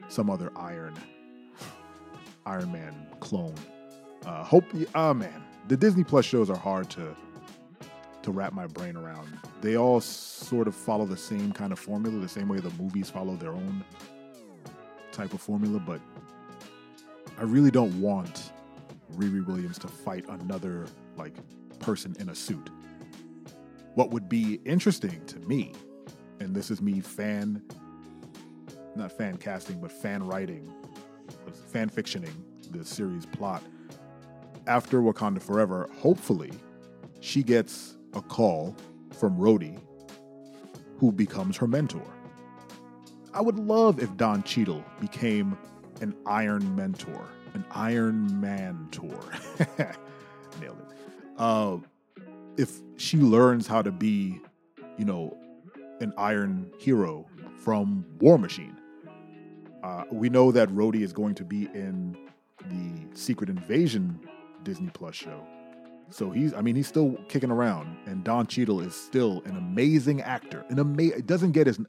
some 0.10 0.30
other 0.30 0.52
Iron 0.56 0.94
Iron 2.46 2.72
Man 2.72 3.08
clone. 3.20 3.56
Uh, 4.26 4.44
hope, 4.44 4.66
oh 4.96 5.14
man, 5.14 5.44
the 5.68 5.76
Disney 5.76 6.04
Plus 6.04 6.26
shows 6.26 6.50
are 6.50 6.58
hard 6.58 6.90
to 6.92 7.16
to 8.24 8.32
wrap 8.32 8.52
my 8.52 8.68
brain 8.68 8.98
around. 8.98 9.40
They 9.62 9.78
all 9.78 10.02
sort 10.02 10.68
of 10.68 10.76
follow 10.76 11.06
the 11.06 11.18
same 11.18 11.54
kind 11.54 11.72
of 11.72 11.80
formula, 11.80 12.20
the 12.20 12.28
same 12.28 12.50
way 12.50 12.60
the 12.60 12.72
movies 12.72 13.10
follow 13.10 13.36
their 13.36 13.54
own 13.54 13.86
type 15.14 15.34
of 15.34 15.42
formula, 15.42 15.80
but 15.80 16.02
I 17.38 17.44
really 17.44 17.72
don't 17.72 18.02
want 18.02 18.52
Riri 19.16 19.46
Williams 19.46 19.78
to 19.80 19.88
fight 19.88 20.26
another 20.28 20.88
like 21.16 21.36
person 21.80 22.16
in 22.20 22.30
a 22.30 22.36
suit. 22.36 22.70
What 23.96 24.12
would 24.12 24.28
be 24.28 24.60
interesting 24.66 25.26
to 25.28 25.40
me, 25.40 25.74
and 26.40 26.56
this 26.56 26.72
is 26.72 26.82
me 26.82 27.00
fan 27.00 27.62
not 28.98 29.12
fan 29.12 29.38
casting, 29.38 29.80
but 29.80 29.92
fan 29.92 30.24
writing, 30.24 30.74
fan 31.72 31.90
fictioning 31.90 32.34
the 32.72 32.84
series 32.84 33.26
plot. 33.26 33.64
After 34.66 35.02
Wakanda 35.02 35.42
Forever, 35.42 35.90
hopefully 36.00 36.52
she 37.22 37.44
gets 37.44 37.96
a 38.14 38.22
call 38.22 38.76
from 39.18 39.38
Rhodey, 39.38 39.80
who 40.98 41.12
becomes 41.12 41.56
her 41.58 41.68
mentor. 41.68 42.06
I 43.34 43.42
would 43.42 43.60
love 43.60 44.02
if 44.02 44.16
Don 44.18 44.44
Cheadle 44.44 44.84
became 45.00 45.58
an 46.02 46.16
Iron 46.26 46.76
Mentor, 46.76 47.30
an 47.54 47.64
Iron 47.72 48.42
Man 48.42 48.88
tour. 48.92 49.20
Nailed 50.60 50.80
it. 50.80 50.98
Uh, 51.38 51.78
if 52.58 52.82
she 52.98 53.18
learns 53.18 53.68
how 53.68 53.82
to 53.84 53.92
be, 53.92 54.42
you 54.98 55.06
know, 55.06 55.38
an 56.00 56.14
Iron 56.18 56.72
Hero 56.78 57.26
from 57.58 58.06
War 58.20 58.38
Machine. 58.38 58.78
Uh, 59.84 60.04
we 60.12 60.30
know 60.30 60.52
that 60.52 60.70
Rhodey 60.70 61.02
is 61.02 61.14
going 61.14 61.36
to 61.36 61.46
be 61.46 61.66
in 61.74 62.18
the 62.70 63.18
Secret 63.18 63.50
Invasion 63.50 64.20
Disney 64.64 64.90
Plus 64.94 65.16
show. 65.16 65.46
So 66.10 66.32
he's, 66.32 66.54
I 66.54 66.62
mean, 66.62 66.76
he's 66.76 66.88
still 66.88 67.18
kicking 67.28 67.52
around, 67.52 67.98
and 68.06 68.24
Don 68.24 68.48
Cheadle 68.48 68.80
is 68.80 68.96
still 68.96 69.42
an 69.46 69.58
amazing 69.58 70.22
actor. 70.22 70.66
An 70.70 70.80
ama- 70.80 71.22
doesn't 71.22 71.52
get 71.52 71.68
his 71.68 71.80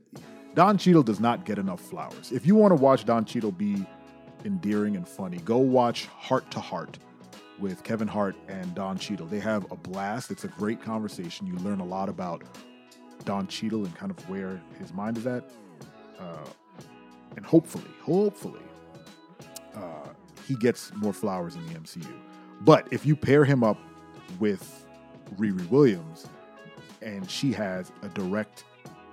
Don 0.55 0.77
Cheadle 0.77 1.03
does 1.03 1.21
not 1.21 1.45
get 1.45 1.59
enough 1.59 1.81
flowers. 1.81 2.33
If 2.33 2.47
you 2.47 2.57
want 2.57 2.77
to 2.77 2.83
watch 2.83 3.05
Don 3.05 3.25
Cheadle 3.25 3.53
be 3.53 3.87
endearing 4.45 4.97
and 4.97 5.07
funny, 5.07 5.38
go 5.38 5.59
watch 5.59 6.07
Hart 6.07 6.50
to 6.50 6.61
Heart 6.61 6.99
with 7.61 7.85
Kevin 7.85 8.09
Hart 8.09 8.37
and 8.49 8.75
Don 8.75 8.99
Cheadle. 8.99 9.27
They 9.27 9.41
have 9.41 9.71
a 9.71 9.77
blast. 9.77 10.31
It's 10.31 10.45
a 10.45 10.49
great 10.49 10.83
conversation. 10.83 11.47
You 11.47 11.55
learn 11.57 11.81
a 11.81 11.85
lot 11.85 12.09
about 12.09 12.43
Don 13.28 13.47
Cheadle 13.47 13.85
and 13.85 13.94
kind 13.94 14.11
of 14.11 14.26
where 14.26 14.58
his 14.78 14.94
mind 14.94 15.18
is 15.18 15.26
at. 15.26 15.44
Uh, 16.18 16.49
and 17.37 17.44
hopefully, 17.44 17.85
hopefully, 18.02 18.62
uh, 19.75 20.08
he 20.47 20.56
gets 20.56 20.90
more 20.94 21.12
flowers 21.12 21.54
in 21.54 21.66
the 21.66 21.75
MCU. 21.75 22.11
But 22.62 22.88
if 22.90 23.04
you 23.04 23.14
pair 23.14 23.44
him 23.44 23.62
up 23.62 23.76
with 24.40 24.87
Riri 25.37 25.68
Williams, 25.68 26.26
and 27.02 27.30
she 27.30 27.52
has 27.52 27.92
a 28.00 28.08
direct 28.08 28.64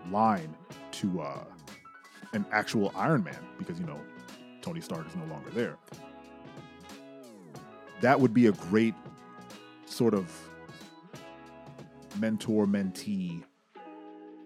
line 0.10 0.55
to 0.91 1.19
uh, 1.19 1.43
an 2.31 2.45
actual 2.53 2.93
Iron 2.95 3.22
Man 3.22 3.45
because 3.57 3.77
you 3.81 3.86
know 3.86 4.00
Tony 4.62 4.79
Stark 4.79 5.07
is 5.07 5.15
no 5.17 5.25
longer 5.25 5.50
there. 5.50 5.75
That 8.00 8.22
would 8.22 8.34
be 8.34 8.45
a 8.48 8.53
great 8.53 8.95
sort 9.86 10.13
of 10.13 10.31
mentor 12.17 12.65
mentee 12.65 13.43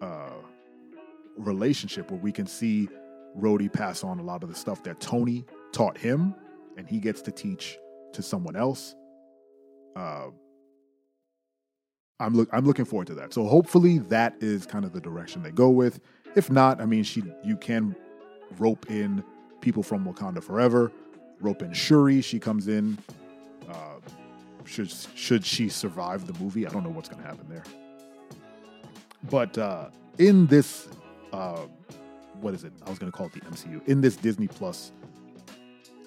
uh, 0.01 0.29
relationship 1.37 2.11
where 2.11 2.19
we 2.19 2.31
can 2.31 2.45
see 2.45 2.89
Rhodey 3.37 3.71
pass 3.71 4.03
on 4.03 4.19
a 4.19 4.23
lot 4.23 4.43
of 4.43 4.49
the 4.49 4.55
stuff 4.55 4.83
that 4.83 4.99
Tony 4.99 5.45
taught 5.71 5.97
him, 5.97 6.35
and 6.77 6.87
he 6.87 6.99
gets 6.99 7.21
to 7.23 7.31
teach 7.31 7.77
to 8.13 8.21
someone 8.21 8.55
else. 8.55 8.95
Uh, 9.95 10.27
I'm 12.19 12.33
look 12.33 12.49
I'm 12.51 12.65
looking 12.65 12.85
forward 12.85 13.07
to 13.07 13.15
that. 13.15 13.33
So 13.33 13.45
hopefully 13.45 13.99
that 13.99 14.35
is 14.41 14.65
kind 14.65 14.83
of 14.85 14.93
the 14.93 15.01
direction 15.01 15.41
they 15.41 15.51
go 15.51 15.69
with. 15.69 15.99
If 16.35 16.51
not, 16.51 16.81
I 16.81 16.85
mean, 16.85 17.03
she 17.03 17.23
you 17.43 17.55
can 17.55 17.95
rope 18.57 18.89
in 18.89 19.23
people 19.61 19.83
from 19.83 20.05
Wakanda 20.05 20.43
Forever, 20.43 20.91
rope 21.39 21.61
in 21.61 21.73
Shuri. 21.73 22.21
She 22.21 22.39
comes 22.39 22.67
in. 22.67 22.97
Uh, 23.69 23.99
should 24.65 24.91
should 25.15 25.45
she 25.45 25.69
survive 25.69 26.27
the 26.27 26.33
movie? 26.43 26.67
I 26.67 26.69
don't 26.71 26.83
know 26.83 26.89
what's 26.89 27.09
going 27.09 27.21
to 27.21 27.27
happen 27.27 27.47
there. 27.49 27.63
But 29.23 29.57
uh, 29.57 29.89
in 30.17 30.47
this, 30.47 30.87
uh, 31.33 31.65
what 32.39 32.53
is 32.53 32.63
it? 32.63 32.73
I 32.85 32.89
was 32.89 32.99
going 32.99 33.11
to 33.11 33.17
call 33.17 33.27
it 33.27 33.33
the 33.33 33.41
MCU. 33.41 33.85
In 33.87 34.01
this 34.01 34.15
Disney 34.15 34.47
Plus 34.47 34.91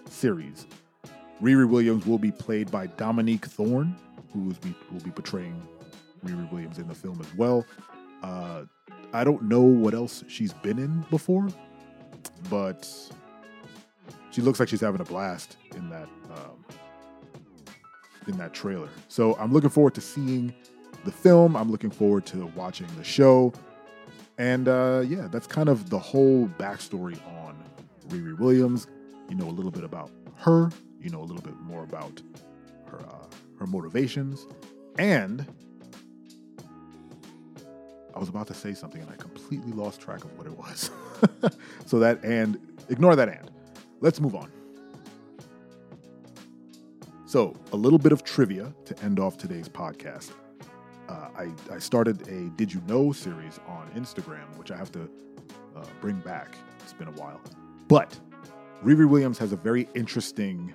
series, 0.09 0.67
Riri 1.43 1.69
Williams 1.69 2.07
will 2.07 2.19
be 2.19 2.31
played 2.31 2.71
by 2.71 2.87
Dominique 2.87 3.47
Thorne, 3.47 3.97
who 4.33 4.55
will 4.91 5.01
be 5.01 5.11
portraying 5.11 5.61
Riri 6.25 6.51
Williams 6.53 6.79
in 6.79 6.89
the 6.89 6.95
film 6.95 7.21
as 7.21 7.35
well. 7.35 7.67
Uh, 8.23 8.65
I 9.13 9.25
don't 9.25 9.43
know 9.43 9.61
what 9.61 9.95
else 9.95 10.25
she's 10.29 10.53
been 10.53 10.79
in 10.79 11.05
before, 11.11 11.49
but 12.49 12.89
she 14.31 14.41
looks 14.41 14.59
like 14.59 14.69
she's 14.69 14.81
having 14.81 15.01
a 15.01 15.05
blast 15.05 15.57
in 15.77 15.91
that 15.91 16.09
um, 16.31 16.65
in 18.27 18.37
that 18.39 18.55
trailer. 18.55 18.89
So 19.09 19.35
I'm 19.35 19.53
looking 19.53 19.71
forward 19.71 19.95
to 19.95 20.01
seeing 20.01 20.55
the 21.05 21.13
film. 21.13 21.57
I'm 21.57 21.71
looking 21.71 21.91
forward 21.91 22.27
to 22.27 22.47
watching 22.55 22.87
the 22.97 23.05
show. 23.05 23.53
And 24.39 24.69
uh, 24.69 25.03
yeah, 25.07 25.29
that's 25.31 25.47
kind 25.47 25.69
of 25.69 25.91
the 25.91 25.99
whole 25.99 26.49
backstory 26.59 27.19
on 27.45 27.57
Riri 28.09 28.39
Williams. 28.39 28.87
You 29.29 29.37
know 29.37 29.49
a 29.49 29.51
little 29.51 29.71
bit 29.71 29.85
about 29.85 30.11
her. 30.37 30.71
You 31.01 31.11
know 31.11 31.21
a 31.21 31.25
little 31.25 31.43
bit 31.43 31.59
more 31.61 31.85
about 31.85 32.21
her 32.87 32.99
uh, 32.99 33.27
her 33.59 33.67
motivations, 33.67 34.47
and 34.99 35.47
I 38.15 38.19
was 38.19 38.29
about 38.29 38.47
to 38.49 38.55
say 38.55 38.75
something 38.75 39.01
and 39.01 39.11
I 39.11 39.17
completely 39.17 39.73
lost 39.73 40.01
track 40.01 40.25
of 40.25 40.37
what 40.37 40.47
it 40.47 40.57
was. 40.57 40.91
so 41.87 41.99
that 41.99 42.23
and 42.25 42.59
ignore 42.89 43.17
that 43.17 43.29
and. 43.29 43.51
Let's 44.01 44.21
move 44.21 44.35
on. 44.35 44.51
So, 47.25 47.57
a 47.73 47.77
little 47.77 48.01
bit 48.01 48.13
of 48.13 48.25
trivia 48.25 48.75
to 48.85 48.99
end 49.03 49.19
off 49.19 49.39
today's 49.39 49.69
podcast. 49.69 50.33
Uh, 51.09 51.29
I, 51.37 51.49
I 51.73 51.79
started 51.79 52.29
a 52.29 52.51
Did 52.57 52.73
You 52.73 52.81
Know 52.87 53.13
series 53.13 53.59
on 53.67 53.91
Instagram, 53.97 54.57
which 54.57 54.71
I 54.71 54.77
have 54.77 54.93
to 54.93 55.09
uh, 55.77 55.85
bring 56.01 56.21
back. 56.21 56.55
It's 56.81 56.93
been 56.93 57.09
a 57.09 57.13
while. 57.13 57.41
But 57.89 58.19
Riri 58.85 59.09
Williams 59.09 59.39
has 59.39 59.53
a 59.53 59.57
very 59.57 59.89
interesting, 59.95 60.75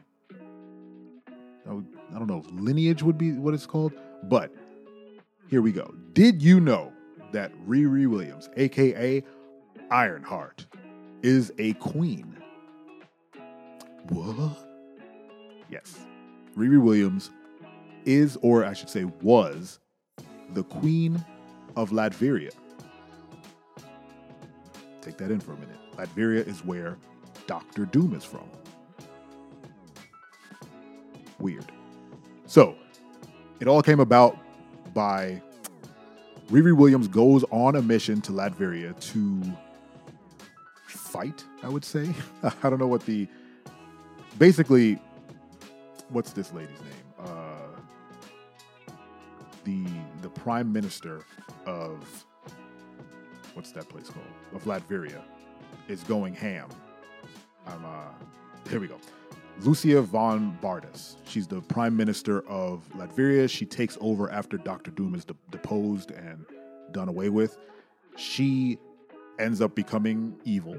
I 1.27 1.69
don't 1.69 2.27
know 2.27 2.43
if 2.45 2.51
lineage 2.51 3.03
would 3.03 3.17
be 3.17 3.33
what 3.33 3.53
it's 3.53 3.65
called, 3.65 3.93
but 4.23 4.53
here 5.49 5.61
we 5.61 5.71
go. 5.71 5.93
Did 6.13 6.41
you 6.41 6.59
know 6.59 6.91
that 7.31 7.51
Riri 7.67 8.07
Williams, 8.07 8.49
aka 8.57 9.23
Ironheart, 9.89 10.65
is 11.23 11.51
a 11.57 11.73
queen? 11.73 12.37
What? 14.09 14.57
Yes. 15.69 15.97
Riri 16.55 16.81
Williams 16.81 17.31
is, 18.05 18.37
or 18.41 18.63
I 18.63 18.73
should 18.73 18.89
say, 18.89 19.05
was, 19.21 19.79
the 20.53 20.63
Queen 20.63 21.23
of 21.75 21.91
Latveria. 21.91 22.51
Take 25.01 25.17
that 25.17 25.31
in 25.31 25.39
for 25.39 25.53
a 25.53 25.57
minute. 25.57 25.77
Latveria 25.95 26.45
is 26.47 26.63
where 26.65 26.97
Doctor 27.45 27.85
Doom 27.85 28.13
is 28.13 28.23
from. 28.23 28.49
Weird. 31.39 31.71
So, 32.45 32.75
it 33.59 33.67
all 33.67 33.81
came 33.81 33.99
about 33.99 34.37
by 34.93 35.41
Riri 36.49 36.75
Williams 36.75 37.07
goes 37.07 37.43
on 37.51 37.75
a 37.75 37.81
mission 37.81 38.21
to 38.21 38.31
Latveria 38.31 38.97
to 39.11 39.41
fight, 40.87 41.43
I 41.63 41.69
would 41.69 41.83
say. 41.85 42.13
I 42.43 42.69
don't 42.69 42.79
know 42.79 42.87
what 42.87 43.05
the. 43.05 43.27
Basically, 44.37 44.99
what's 46.09 46.31
this 46.31 46.53
lady's 46.53 46.79
name? 46.79 47.25
Uh, 47.25 47.79
the 49.63 49.83
the 49.83 49.96
prime 50.39 50.71
minister 50.71 51.25
of 51.65 52.25
what's 53.53 53.71
that 53.71 53.89
place 53.89 54.09
called? 54.09 54.25
Of 54.53 54.63
Latveria 54.65 55.21
is 55.87 56.03
going 56.03 56.33
ham. 56.33 56.69
I'm 57.65 57.83
uh 57.85 58.69
here 58.69 58.79
we 58.79 58.87
go. 58.87 58.97
Lucia 59.61 60.01
von 60.01 60.57
Bardas. 60.61 61.15
She's 61.25 61.47
the 61.47 61.61
prime 61.61 61.95
minister 61.97 62.47
of 62.47 62.87
Latveria. 62.95 63.49
She 63.49 63.65
takes 63.65 63.97
over 64.01 64.29
after 64.29 64.57
Doctor 64.57 64.91
Doom 64.91 65.15
is 65.15 65.25
de- 65.25 65.35
deposed 65.49 66.11
and 66.11 66.45
done 66.91 67.09
away 67.09 67.29
with. 67.29 67.57
She 68.15 68.77
ends 69.39 69.61
up 69.61 69.73
becoming 69.75 70.35
evil 70.43 70.77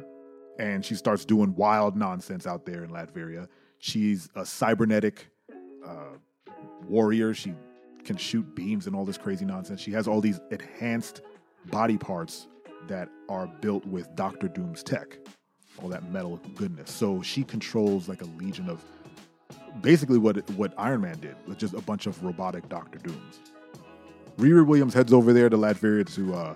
and 0.58 0.84
she 0.84 0.94
starts 0.94 1.24
doing 1.24 1.54
wild 1.56 1.96
nonsense 1.96 2.46
out 2.46 2.66
there 2.66 2.84
in 2.84 2.90
Latveria. 2.90 3.48
She's 3.78 4.28
a 4.34 4.44
cybernetic 4.44 5.28
uh, 5.86 6.16
warrior. 6.88 7.32
She 7.34 7.54
can 8.08 8.16
shoot 8.16 8.54
beams 8.54 8.86
and 8.86 8.96
all 8.96 9.04
this 9.04 9.18
crazy 9.18 9.44
nonsense. 9.44 9.82
She 9.82 9.92
has 9.92 10.08
all 10.08 10.22
these 10.22 10.40
enhanced 10.50 11.20
body 11.66 11.98
parts 11.98 12.48
that 12.88 13.10
are 13.28 13.46
built 13.46 13.84
with 13.84 14.08
Doctor 14.16 14.48
Doom's 14.48 14.82
tech, 14.82 15.18
all 15.82 15.90
that 15.90 16.10
metal 16.10 16.40
goodness. 16.56 16.90
So 16.90 17.20
she 17.20 17.44
controls 17.44 18.08
like 18.08 18.22
a 18.22 18.24
legion 18.24 18.70
of 18.70 18.82
basically 19.82 20.16
what 20.16 20.48
what 20.52 20.72
Iron 20.78 21.02
Man 21.02 21.18
did, 21.20 21.36
with 21.46 21.58
just 21.58 21.74
a 21.74 21.82
bunch 21.82 22.06
of 22.06 22.24
robotic 22.24 22.66
Doctor 22.70 22.98
Dooms. 22.98 23.40
Riri 24.38 24.66
Williams 24.66 24.94
heads 24.94 25.12
over 25.12 25.34
there 25.34 25.50
to 25.50 25.58
Latveria 25.58 26.10
to 26.14 26.34
uh, 26.34 26.54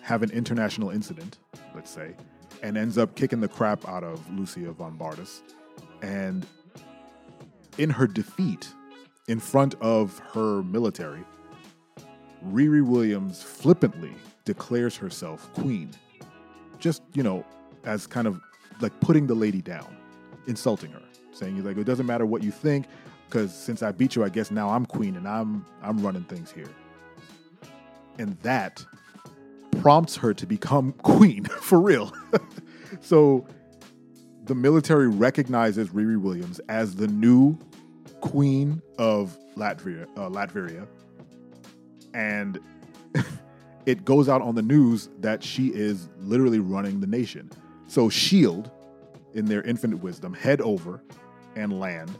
have 0.00 0.22
an 0.22 0.30
international 0.30 0.88
incident, 0.88 1.36
let's 1.74 1.90
say, 1.90 2.14
and 2.62 2.78
ends 2.78 2.96
up 2.96 3.14
kicking 3.16 3.40
the 3.40 3.48
crap 3.48 3.86
out 3.86 4.02
of 4.02 4.18
Lucia 4.32 4.72
von 4.72 4.96
Bardas. 4.96 5.42
And 6.00 6.46
in 7.76 7.90
her 7.90 8.06
defeat, 8.06 8.72
in 9.28 9.38
front 9.38 9.74
of 9.80 10.18
her 10.32 10.62
military, 10.64 11.22
Riri 12.46 12.84
Williams 12.84 13.42
flippantly 13.42 14.12
declares 14.44 14.96
herself 14.96 15.52
queen. 15.54 15.90
Just, 16.78 17.02
you 17.12 17.22
know, 17.22 17.44
as 17.84 18.06
kind 18.06 18.26
of 18.26 18.40
like 18.80 18.98
putting 19.00 19.26
the 19.26 19.34
lady 19.34 19.60
down, 19.60 19.96
insulting 20.46 20.90
her, 20.92 21.02
saying 21.32 21.62
like 21.62 21.76
it 21.76 21.84
doesn't 21.84 22.06
matter 22.06 22.26
what 22.26 22.42
you 22.42 22.50
think 22.50 22.86
because 23.28 23.54
since 23.54 23.82
I 23.82 23.92
beat 23.92 24.16
you, 24.16 24.24
I 24.24 24.28
guess 24.28 24.50
now 24.50 24.70
I'm 24.70 24.86
queen 24.86 25.16
and 25.16 25.28
I'm 25.28 25.64
I'm 25.82 26.00
running 26.04 26.24
things 26.24 26.50
here. 26.50 26.70
And 28.18 28.38
that 28.40 28.84
prompts 29.80 30.16
her 30.16 30.32
to 30.34 30.46
become 30.46 30.92
queen 31.02 31.44
for 31.44 31.80
real. 31.80 32.12
so 33.00 33.46
the 34.44 34.54
military 34.54 35.08
recognizes 35.08 35.90
Riri 35.90 36.20
Williams 36.20 36.60
as 36.68 36.96
the 36.96 37.08
new 37.08 37.58
queen 38.20 38.82
of 38.98 39.36
Latvia, 39.56 40.04
uh, 40.16 40.28
Latveria, 40.28 40.86
and 42.14 42.58
it 43.86 44.04
goes 44.04 44.28
out 44.28 44.42
on 44.42 44.54
the 44.54 44.62
news 44.62 45.08
that 45.20 45.42
she 45.42 45.68
is 45.68 46.08
literally 46.20 46.58
running 46.58 47.00
the 47.00 47.06
nation. 47.06 47.50
So 47.86 48.08
Shield, 48.08 48.70
in 49.34 49.46
their 49.46 49.62
infinite 49.62 50.02
wisdom, 50.02 50.34
head 50.34 50.60
over 50.60 51.02
and 51.56 51.78
land, 51.78 52.10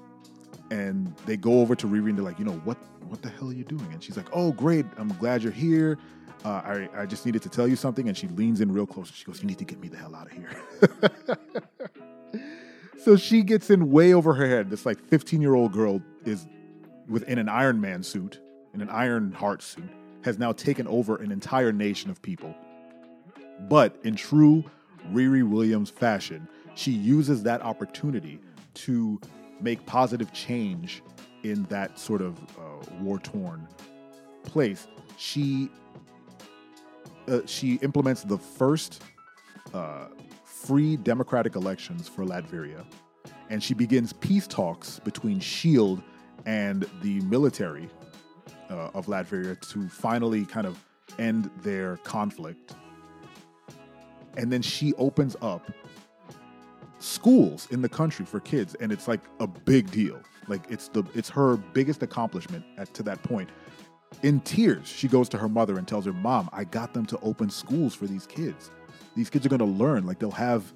and 0.71 1.15
they 1.27 1.37
go 1.37 1.61
over 1.61 1.75
to 1.75 1.87
Riri 1.87 2.11
and 2.11 2.19
they're 2.19 2.25
like, 2.25 2.39
you 2.39 2.45
know, 2.45 2.61
what 2.65 2.77
what 3.09 3.23
the 3.23 3.31
hell 3.31 3.49
are 3.49 3.55
you 3.55 3.65
doing? 3.65 3.89
And 3.93 4.03
she's 4.03 4.17
like, 4.17 4.29
oh 4.35 4.53
great, 4.53 4.85
I'm 4.99 5.09
glad 5.15 5.43
you're 5.43 5.53
here. 5.53 5.99
Uh, 6.45 6.49
I, 6.95 7.03
I 7.03 7.07
just 7.07 7.27
needed 7.27 7.43
to 7.43 7.49
tell 7.49 7.67
you 7.67 7.77
something. 7.77 8.09
And 8.09 8.17
she 8.17 8.29
leans 8.29 8.61
in 8.61 8.71
real 8.71 8.87
close. 8.87 9.11
She 9.13 9.25
goes, 9.25 9.41
You 9.41 9.49
need 9.49 9.59
to 9.59 9.65
get 9.65 9.81
me 9.81 9.89
the 9.89 9.97
hell 9.97 10.15
out 10.15 10.27
of 10.27 10.33
here. 10.33 10.51
so 13.09 13.17
she 13.17 13.43
gets 13.43 13.71
in 13.71 13.91
way 13.91 14.13
over 14.13 14.35
her 14.35 14.47
head. 14.47 14.69
This 14.69 14.85
like 14.85 15.03
15 15.03 15.41
year 15.41 15.55
old 15.55 15.73
girl 15.73 16.03
is 16.27 16.47
within 17.09 17.39
an 17.39 17.49
Iron 17.49 17.81
Man 17.81 18.03
suit, 18.03 18.39
in 18.75 18.83
an 18.83 18.91
Iron 18.91 19.33
Heart 19.33 19.63
suit, 19.63 19.89
has 20.25 20.39
now 20.39 20.53
taken 20.53 20.87
over 20.87 21.17
an 21.17 21.33
entire 21.33 21.73
nation 21.73 22.11
of 22.11 22.21
people. 22.21 22.55
But 23.61 23.99
in 24.05 24.15
true 24.15 24.63
Riri 25.11 25.43
Williams 25.43 25.89
fashion, 25.89 26.47
she 26.75 26.91
uses 26.91 27.43
that 27.45 27.63
opportunity 27.63 28.41
to 28.75 29.19
make 29.59 29.87
positive 29.87 30.31
change 30.35 31.03
in 31.45 31.63
that 31.71 31.99
sort 31.99 32.21
of 32.21 32.39
uh, 32.59 32.95
war 33.01 33.19
torn 33.21 33.67
place. 34.43 34.87
She 35.17 35.71
uh, 37.27 37.41
she 37.47 37.77
implements 37.77 38.23
the 38.25 38.37
first 38.37 39.03
uh, 39.73 40.09
free 40.67 40.97
democratic 40.97 41.57
elections 41.57 42.09
for 42.09 42.25
Latveria, 42.25 42.85
and 43.51 43.63
she 43.63 43.75
begins 43.75 44.13
peace 44.13 44.47
talks 44.47 44.99
between 45.01 45.41
Shield 45.41 46.03
and 46.47 46.89
the 47.03 47.21
military 47.21 47.89
uh, 48.71 48.91
of 48.95 49.07
Latveria 49.07 49.59
to 49.71 49.89
finally 49.89 50.45
kind 50.45 50.67
of 50.67 50.85
end 51.19 51.51
their 51.63 51.97
conflict. 51.99 52.75
And 54.37 54.53
then 54.53 54.63
she 54.63 54.95
opens 54.95 55.37
up 55.41 55.71
schools 56.99 57.67
in 57.71 57.83
the 57.83 57.89
country 57.89 58.25
for 58.25 58.41
kids, 58.41 58.75
and 58.81 58.93
it's 58.93 59.09
like 59.09 59.21
a 59.41 59.47
big 59.47 59.91
deal. 59.91 60.21
Like 60.49 60.63
it's 60.71 60.89
the 60.89 61.05
it's 61.15 61.29
her 61.31 61.57
biggest 61.57 62.03
accomplishment 62.03 62.65
at, 62.77 62.93
to 62.95 63.03
that 63.05 63.23
point 63.23 63.51
in 64.23 64.41
tears, 64.41 64.87
she 64.87 65.09
goes 65.09 65.29
to 65.31 65.39
her 65.39 65.49
mother 65.49 65.79
and 65.79 65.87
tells 65.87 66.07
her, 66.07 66.13
Mom, 66.13 66.49
I 66.53 66.65
got 66.65 66.95
them 66.95 67.07
to 67.07 67.19
open 67.21 67.51
schools 67.51 67.95
for 67.95 68.07
these 68.07 68.27
kids. 68.27 68.71
These 69.19 69.31
kids 69.31 69.45
are 69.45 69.49
going 69.49 69.59
to 69.59 69.65
learn. 69.65 70.07
Like 70.07 70.21
they'll 70.21 70.31
have 70.31 70.73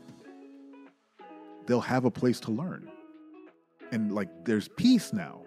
they'll 1.66 1.80
have 1.80 2.04
a 2.04 2.10
place 2.10 2.40
to 2.40 2.50
learn. 2.50 2.90
And 3.92 4.12
like 4.12 4.44
there's 4.44 4.66
peace 4.66 5.12
now. 5.12 5.42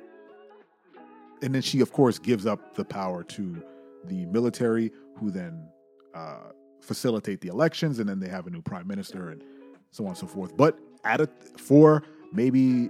And 1.41 1.53
then 1.53 1.61
she, 1.61 1.81
of 1.81 1.91
course, 1.91 2.19
gives 2.19 2.45
up 2.45 2.75
the 2.75 2.85
power 2.85 3.21
to 3.25 3.61
the 4.05 4.25
military, 4.27 4.93
who 5.17 5.29
then 5.29 5.67
uh, 6.13 6.51
facilitate 6.79 7.41
the 7.41 7.49
elections, 7.49 7.99
and 7.99 8.07
then 8.07 8.21
they 8.21 8.29
have 8.29 8.47
a 8.47 8.49
new 8.49 8.61
prime 8.61 8.87
minister 8.87 9.29
and 9.29 9.43
so 9.91 10.05
on 10.05 10.11
and 10.11 10.17
so 10.17 10.25
forth. 10.25 10.55
But 10.55 10.79
at 11.03 11.19
a 11.19 11.27
for 11.57 12.01
maybe 12.31 12.89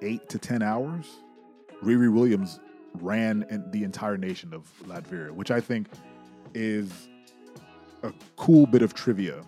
eight 0.00 0.28
to 0.28 0.38
ten 0.38 0.62
hours, 0.62 1.06
Riri 1.82 2.12
Williams 2.14 2.60
ran 2.94 3.64
the 3.72 3.82
entire 3.82 4.16
nation 4.16 4.54
of 4.54 4.70
Latveria, 4.86 5.32
which 5.32 5.50
I 5.50 5.60
think 5.60 5.88
is 6.54 7.08
a 8.02 8.12
cool 8.36 8.66
bit 8.66 8.82
of 8.82 8.94
trivia 8.94 9.42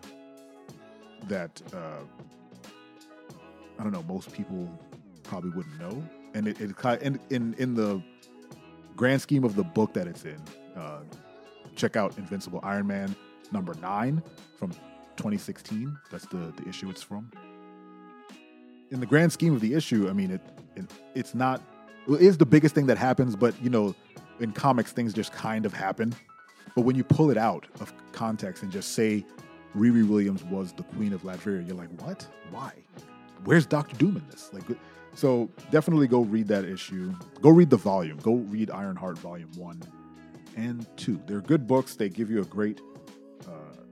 that 1.28 1.62
uh, 1.74 2.02
I 3.78 3.82
don't 3.82 3.92
know 3.92 4.02
most 4.02 4.32
people 4.32 4.68
probably 5.22 5.50
wouldn't 5.50 5.78
know, 5.78 6.02
and 6.34 6.48
it, 6.48 6.60
it 6.60 7.02
in 7.02 7.20
in 7.30 7.54
in 7.54 7.74
the 7.74 8.02
grand 8.96 9.22
scheme 9.22 9.44
of 9.44 9.56
the 9.56 9.64
book 9.64 9.94
that 9.94 10.06
it's 10.06 10.24
in, 10.24 10.40
uh, 10.76 11.00
check 11.74 11.96
out 11.96 12.18
Invincible 12.18 12.60
Iron 12.62 12.86
Man 12.86 13.14
number 13.52 13.74
nine 13.74 14.22
from 14.56 14.70
2016. 15.16 15.96
That's 16.10 16.26
the, 16.26 16.52
the 16.56 16.68
issue 16.68 16.90
it's 16.90 17.02
from. 17.02 17.30
In 18.90 19.00
the 19.00 19.06
grand 19.06 19.32
scheme 19.32 19.54
of 19.54 19.60
the 19.60 19.74
issue, 19.74 20.08
I 20.08 20.12
mean, 20.12 20.30
it, 20.32 20.40
it 20.76 20.84
it's 21.14 21.34
not 21.34 21.62
it 22.08 22.20
is 22.20 22.38
the 22.38 22.46
biggest 22.46 22.74
thing 22.74 22.86
that 22.86 22.98
happens, 22.98 23.36
but 23.36 23.60
you 23.62 23.70
know, 23.70 23.94
in 24.40 24.52
comics, 24.52 24.92
things 24.92 25.12
just 25.12 25.32
kind 25.32 25.64
of 25.66 25.72
happen. 25.72 26.14
But 26.74 26.82
when 26.82 26.96
you 26.96 27.04
pull 27.04 27.30
it 27.30 27.36
out 27.36 27.66
of 27.80 27.92
context 28.12 28.62
and 28.62 28.70
just 28.70 28.92
say 28.92 29.24
Riri 29.76 30.08
Williams 30.08 30.44
was 30.44 30.72
the 30.72 30.82
queen 30.82 31.12
of 31.12 31.22
Latveria, 31.22 31.66
you're 31.66 31.76
like, 31.76 31.90
what? 32.00 32.26
Why? 32.50 32.72
Where's 33.44 33.66
Doctor 33.66 33.96
Doom 33.96 34.16
in 34.16 34.26
this? 34.30 34.50
Like, 34.52 34.64
so 35.14 35.48
definitely 35.70 36.06
go 36.06 36.20
read 36.20 36.48
that 36.48 36.64
issue. 36.64 37.12
Go 37.40 37.50
read 37.50 37.70
the 37.70 37.76
volume. 37.76 38.18
Go 38.18 38.34
read 38.34 38.70
Ironheart 38.70 39.18
Volume 39.18 39.50
One 39.56 39.82
and 40.56 40.86
Two. 40.96 41.20
They're 41.26 41.40
good 41.40 41.66
books. 41.66 41.96
They 41.96 42.08
give 42.08 42.30
you 42.30 42.42
a 42.42 42.44
great, 42.44 42.80
uh, 43.48 43.82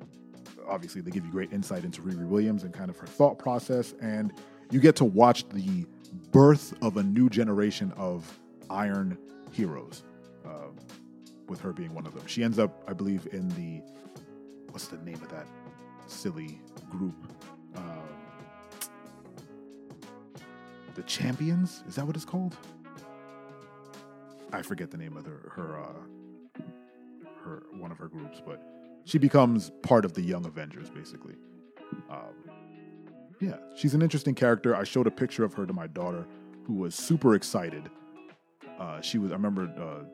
obviously, 0.68 1.00
they 1.00 1.10
give 1.10 1.24
you 1.24 1.32
great 1.32 1.52
insight 1.52 1.84
into 1.84 2.02
Riri 2.02 2.26
Williams 2.26 2.62
and 2.62 2.72
kind 2.72 2.90
of 2.90 2.96
her 2.98 3.06
thought 3.06 3.38
process, 3.38 3.94
and 4.00 4.32
you 4.70 4.80
get 4.80 4.96
to 4.96 5.04
watch 5.04 5.48
the 5.48 5.86
birth 6.30 6.74
of 6.82 6.96
a 6.98 7.02
new 7.02 7.28
generation 7.28 7.92
of 7.96 8.38
Iron 8.70 9.16
heroes. 9.50 10.04
Uh, 10.44 10.68
with 11.48 11.60
her 11.60 11.72
being 11.72 11.94
one 11.94 12.06
of 12.06 12.14
them, 12.14 12.26
she 12.26 12.42
ends 12.42 12.58
up, 12.58 12.84
I 12.86 12.92
believe, 12.92 13.26
in 13.32 13.48
the 13.50 13.82
what's 14.70 14.88
the 14.88 14.98
name 14.98 15.20
of 15.22 15.28
that 15.30 15.46
silly 16.06 16.60
group? 16.90 17.14
Uh, 17.74 17.80
the 20.94 21.02
Champions. 21.02 21.82
Is 21.88 21.94
that 21.96 22.06
what 22.06 22.16
it's 22.16 22.24
called? 22.24 22.56
I 24.52 24.62
forget 24.62 24.90
the 24.90 24.96
name 24.96 25.16
of 25.16 25.26
her 25.26 25.52
her 25.54 25.80
uh, 25.80 26.62
her 27.44 27.62
one 27.78 27.90
of 27.90 27.98
her 27.98 28.08
groups, 28.08 28.40
but 28.44 28.62
she 29.04 29.18
becomes 29.18 29.70
part 29.82 30.04
of 30.04 30.14
the 30.14 30.22
Young 30.22 30.44
Avengers, 30.46 30.90
basically. 30.90 31.34
Um, 32.10 32.34
yeah, 33.40 33.56
she's 33.76 33.94
an 33.94 34.02
interesting 34.02 34.34
character. 34.34 34.74
I 34.74 34.84
showed 34.84 35.06
a 35.06 35.10
picture 35.10 35.44
of 35.44 35.54
her 35.54 35.66
to 35.66 35.72
my 35.72 35.86
daughter, 35.86 36.26
who 36.64 36.74
was 36.74 36.94
super 36.94 37.34
excited. 37.34 37.90
Uh, 38.78 39.00
she 39.00 39.18
was. 39.18 39.30
I 39.30 39.34
remember 39.34 39.72
uh, 39.78 40.04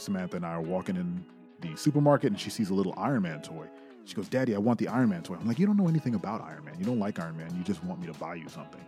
Samantha 0.00 0.36
and 0.36 0.46
I 0.46 0.52
are 0.52 0.60
walking 0.60 0.96
in 0.96 1.24
the 1.60 1.76
supermarket, 1.76 2.30
and 2.30 2.40
she 2.40 2.50
sees 2.50 2.70
a 2.70 2.74
little 2.74 2.94
Iron 2.96 3.22
Man 3.22 3.42
toy. 3.42 3.66
She 4.04 4.14
goes, 4.14 4.28
"Daddy, 4.28 4.54
I 4.54 4.58
want 4.58 4.78
the 4.78 4.88
Iron 4.88 5.10
Man 5.10 5.22
toy." 5.22 5.36
I'm 5.36 5.46
like, 5.46 5.58
"You 5.58 5.66
don't 5.66 5.76
know 5.76 5.88
anything 5.88 6.14
about 6.14 6.40
Iron 6.42 6.64
Man. 6.64 6.74
You 6.78 6.84
don't 6.84 6.98
like 6.98 7.18
Iron 7.18 7.36
Man. 7.36 7.54
You 7.56 7.62
just 7.62 7.84
want 7.84 8.00
me 8.00 8.06
to 8.06 8.14
buy 8.14 8.34
you 8.34 8.48
something." 8.48 8.80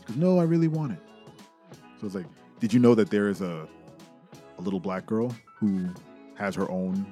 She 0.00 0.06
goes, 0.06 0.16
"No, 0.16 0.38
I 0.38 0.44
really 0.44 0.68
want 0.68 0.92
it." 0.92 1.00
So 2.00 2.06
it's 2.06 2.14
like, 2.14 2.26
"Did 2.60 2.72
you 2.72 2.80
know 2.80 2.94
that 2.94 3.10
there 3.10 3.28
is 3.28 3.40
a 3.40 3.68
a 4.58 4.62
little 4.62 4.80
black 4.80 5.04
girl 5.06 5.34
who 5.56 5.88
has 6.36 6.54
her 6.54 6.70
own 6.70 7.06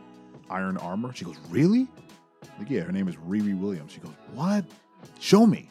iron 0.51 0.77
armor?" 0.79 1.13
She 1.15 1.25
goes, 1.25 1.37
"Really?" 1.51 1.89
Like, 2.59 2.71
yeah, 2.71 2.81
her 2.81 2.93
name 2.93 3.09
is 3.09 3.17
Riri 3.17 3.59
Williams. 3.59 3.93
She 3.93 4.01
goes, 4.01 4.15
"What? 4.35 4.65
Show 5.21 5.47
me." 5.47 5.71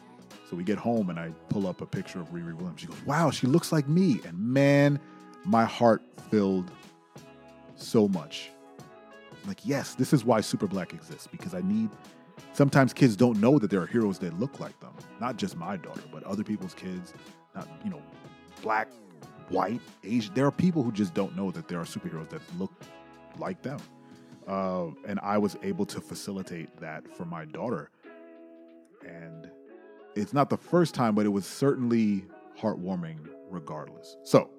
So 0.52 0.56
we 0.56 0.64
get 0.64 0.76
home 0.76 1.08
and 1.08 1.18
I 1.18 1.30
pull 1.48 1.66
up 1.66 1.80
a 1.80 1.86
picture 1.86 2.20
of 2.20 2.28
Riri 2.30 2.52
Williams. 2.52 2.78
She 2.78 2.86
goes, 2.86 3.02
Wow, 3.06 3.30
she 3.30 3.46
looks 3.46 3.72
like 3.72 3.88
me. 3.88 4.20
And 4.26 4.38
man, 4.38 5.00
my 5.46 5.64
heart 5.64 6.02
filled 6.30 6.70
so 7.82 8.08
much. 8.08 8.50
Like, 9.46 9.60
yes, 9.64 9.94
this 9.94 10.12
is 10.12 10.24
why 10.24 10.40
Super 10.40 10.66
Black 10.66 10.92
exists 10.92 11.26
because 11.26 11.54
I 11.54 11.60
need. 11.62 11.90
Sometimes 12.52 12.92
kids 12.92 13.16
don't 13.16 13.40
know 13.40 13.58
that 13.58 13.70
there 13.70 13.80
are 13.80 13.86
heroes 13.86 14.18
that 14.20 14.38
look 14.38 14.60
like 14.60 14.78
them. 14.80 14.92
Not 15.20 15.36
just 15.36 15.56
my 15.56 15.76
daughter, 15.76 16.02
but 16.12 16.22
other 16.24 16.44
people's 16.44 16.74
kids. 16.74 17.14
Not, 17.54 17.68
you 17.84 17.90
know, 17.90 18.02
black, 18.62 18.88
white, 19.48 19.80
Asian. 20.04 20.32
There 20.34 20.46
are 20.46 20.52
people 20.52 20.82
who 20.82 20.92
just 20.92 21.14
don't 21.14 21.36
know 21.36 21.50
that 21.50 21.68
there 21.68 21.80
are 21.80 21.84
superheroes 21.84 22.28
that 22.30 22.40
look 22.58 22.72
like 23.38 23.62
them. 23.62 23.80
Uh, 24.46 24.88
and 25.06 25.18
I 25.22 25.38
was 25.38 25.56
able 25.62 25.86
to 25.86 26.00
facilitate 26.00 26.76
that 26.80 27.16
for 27.16 27.24
my 27.24 27.44
daughter. 27.44 27.90
And 29.06 29.50
it's 30.14 30.32
not 30.32 30.50
the 30.50 30.56
first 30.56 30.94
time, 30.94 31.14
but 31.14 31.26
it 31.26 31.30
was 31.30 31.46
certainly 31.46 32.24
heartwarming 32.58 33.18
regardless. 33.50 34.16
So 34.24 34.50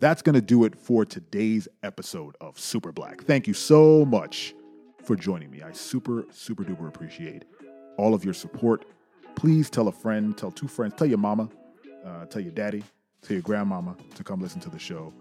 that's 0.00 0.22
going 0.22 0.34
to 0.34 0.40
do 0.40 0.64
it 0.64 0.76
for 0.76 1.04
today's 1.04 1.68
episode 1.82 2.36
of 2.40 2.58
Super 2.58 2.92
Black. 2.92 3.22
Thank 3.24 3.46
you 3.46 3.54
so 3.54 4.04
much 4.04 4.54
for 5.02 5.16
joining 5.16 5.50
me. 5.50 5.62
I 5.62 5.72
super, 5.72 6.26
super 6.30 6.64
duper 6.64 6.88
appreciate 6.88 7.44
all 7.96 8.12
of 8.12 8.24
your 8.24 8.34
support. 8.34 8.84
Please 9.36 9.70
tell 9.70 9.88
a 9.88 9.92
friend, 9.92 10.36
tell 10.36 10.50
two 10.50 10.68
friends, 10.68 10.94
tell 10.96 11.06
your 11.06 11.18
mama, 11.18 11.48
uh, 12.04 12.26
tell 12.26 12.42
your 12.42 12.52
daddy, 12.52 12.82
tell 13.22 13.34
your 13.34 13.42
grandmama 13.42 13.96
to 14.14 14.24
come 14.24 14.40
listen 14.40 14.60
to 14.60 14.70
the 14.70 14.78
show. 14.78 15.12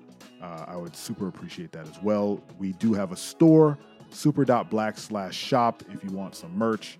Uh, 0.41 0.65
I 0.67 0.75
would 0.75 0.95
super 0.95 1.27
appreciate 1.27 1.71
that 1.71 1.87
as 1.87 2.01
well. 2.01 2.41
We 2.57 2.73
do 2.73 2.93
have 2.93 3.11
a 3.11 3.17
store, 3.17 3.77
super.black 4.09 4.97
slash 4.97 5.35
shop, 5.35 5.83
if 5.91 6.03
you 6.03 6.11
want 6.11 6.35
some 6.35 6.55
merch. 6.57 6.99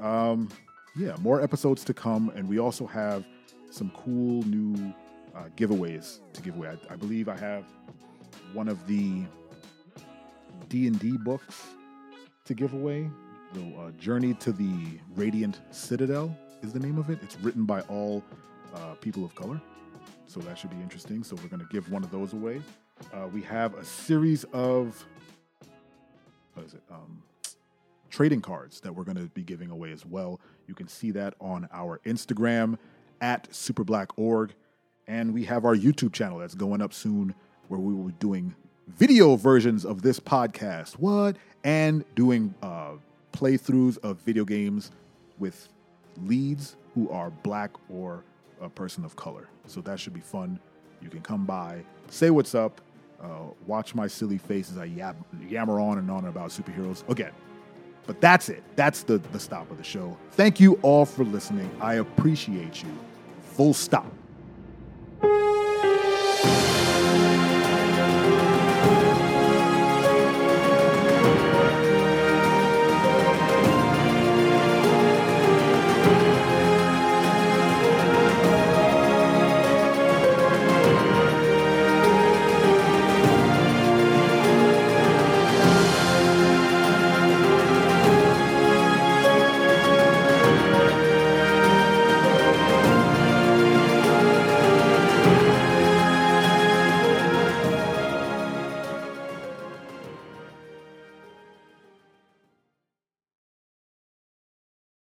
Um, 0.00 0.48
yeah, 0.96 1.16
more 1.20 1.40
episodes 1.40 1.84
to 1.84 1.94
come, 1.94 2.30
and 2.34 2.48
we 2.48 2.58
also 2.58 2.86
have 2.86 3.24
some 3.70 3.90
cool 3.96 4.42
new 4.44 4.92
uh, 5.34 5.44
giveaways 5.56 6.20
to 6.32 6.42
give 6.42 6.56
away. 6.56 6.68
I, 6.68 6.92
I, 6.92 6.96
believe 6.96 7.28
I 7.28 7.36
have 7.36 7.64
one 8.52 8.68
of 8.68 8.86
the 8.86 9.24
D 10.68 10.86
and 10.86 10.98
D 10.98 11.16
books 11.16 11.62
to 12.44 12.54
give 12.54 12.74
away. 12.74 13.10
The 13.52 13.76
uh, 13.78 13.90
Journey 13.92 14.34
to 14.34 14.52
the 14.52 14.98
Radiant 15.14 15.60
Citadel 15.70 16.36
is 16.62 16.72
the 16.72 16.80
name 16.80 16.98
of 16.98 17.10
it. 17.10 17.18
It's 17.22 17.36
written 17.40 17.64
by 17.64 17.80
all 17.82 18.22
uh, 18.74 18.94
people 19.00 19.24
of 19.24 19.34
color, 19.34 19.60
so 20.26 20.40
that 20.40 20.58
should 20.58 20.70
be 20.70 20.80
interesting. 20.82 21.22
So 21.22 21.36
we're 21.36 21.48
going 21.48 21.60
to 21.60 21.68
give 21.70 21.90
one 21.90 22.02
of 22.02 22.10
those 22.10 22.32
away. 22.32 22.62
Uh, 23.12 23.28
we 23.32 23.42
have 23.42 23.74
a 23.74 23.84
series 23.84 24.44
of 24.52 25.04
what 26.54 26.66
is 26.66 26.74
it? 26.74 26.82
Um, 26.90 27.22
trading 28.10 28.40
cards 28.40 28.80
that 28.80 28.94
we're 28.94 29.04
going 29.04 29.16
to 29.16 29.28
be 29.28 29.42
giving 29.42 29.70
away 29.70 29.90
as 29.90 30.04
well. 30.04 30.40
You 30.66 30.74
can 30.74 30.86
see 30.86 31.10
that 31.12 31.34
on 31.40 31.68
our 31.72 32.00
Instagram 32.04 32.78
at 33.20 33.50
superblack.org. 33.50 34.54
And 35.06 35.34
we 35.34 35.44
have 35.44 35.64
our 35.64 35.76
YouTube 35.76 36.12
channel 36.12 36.38
that's 36.38 36.54
going 36.54 36.80
up 36.80 36.92
soon 36.92 37.34
where 37.68 37.80
we 37.80 37.92
will 37.92 38.04
be 38.04 38.14
doing 38.18 38.54
video 38.88 39.36
versions 39.36 39.84
of 39.84 40.02
this 40.02 40.20
podcast. 40.20 40.94
What? 40.94 41.36
And 41.64 42.04
doing 42.14 42.54
uh, 42.62 42.92
playthroughs 43.32 43.98
of 43.98 44.18
video 44.18 44.44
games 44.44 44.90
with 45.38 45.68
leads 46.24 46.76
who 46.94 47.08
are 47.10 47.30
black 47.30 47.70
or 47.88 48.24
a 48.60 48.68
person 48.68 49.04
of 49.04 49.16
color. 49.16 49.48
So 49.66 49.80
that 49.82 49.98
should 49.98 50.14
be 50.14 50.20
fun. 50.20 50.58
You 51.00 51.08
can 51.08 51.20
come 51.20 51.44
by, 51.44 51.84
say 52.08 52.30
what's 52.30 52.54
up, 52.54 52.80
uh, 53.22 53.26
watch 53.66 53.94
my 53.94 54.06
silly 54.06 54.38
face 54.38 54.70
as 54.70 54.78
I 54.78 54.84
yammer 55.48 55.80
on 55.80 55.98
and 55.98 56.10
on 56.10 56.26
about 56.26 56.50
superheroes. 56.50 57.08
Again, 57.08 57.32
but 58.06 58.20
that's 58.20 58.48
it. 58.48 58.62
That's 58.76 59.04
the, 59.04 59.18
the 59.18 59.38
stop 59.38 59.70
of 59.70 59.78
the 59.78 59.84
show. 59.84 60.16
Thank 60.32 60.60
you 60.60 60.74
all 60.82 61.04
for 61.04 61.24
listening. 61.24 61.70
I 61.80 61.94
appreciate 61.94 62.82
you. 62.82 62.90
Full 63.54 63.74
stop. 63.74 64.12
Thank 65.22 65.32
you. 65.34 65.51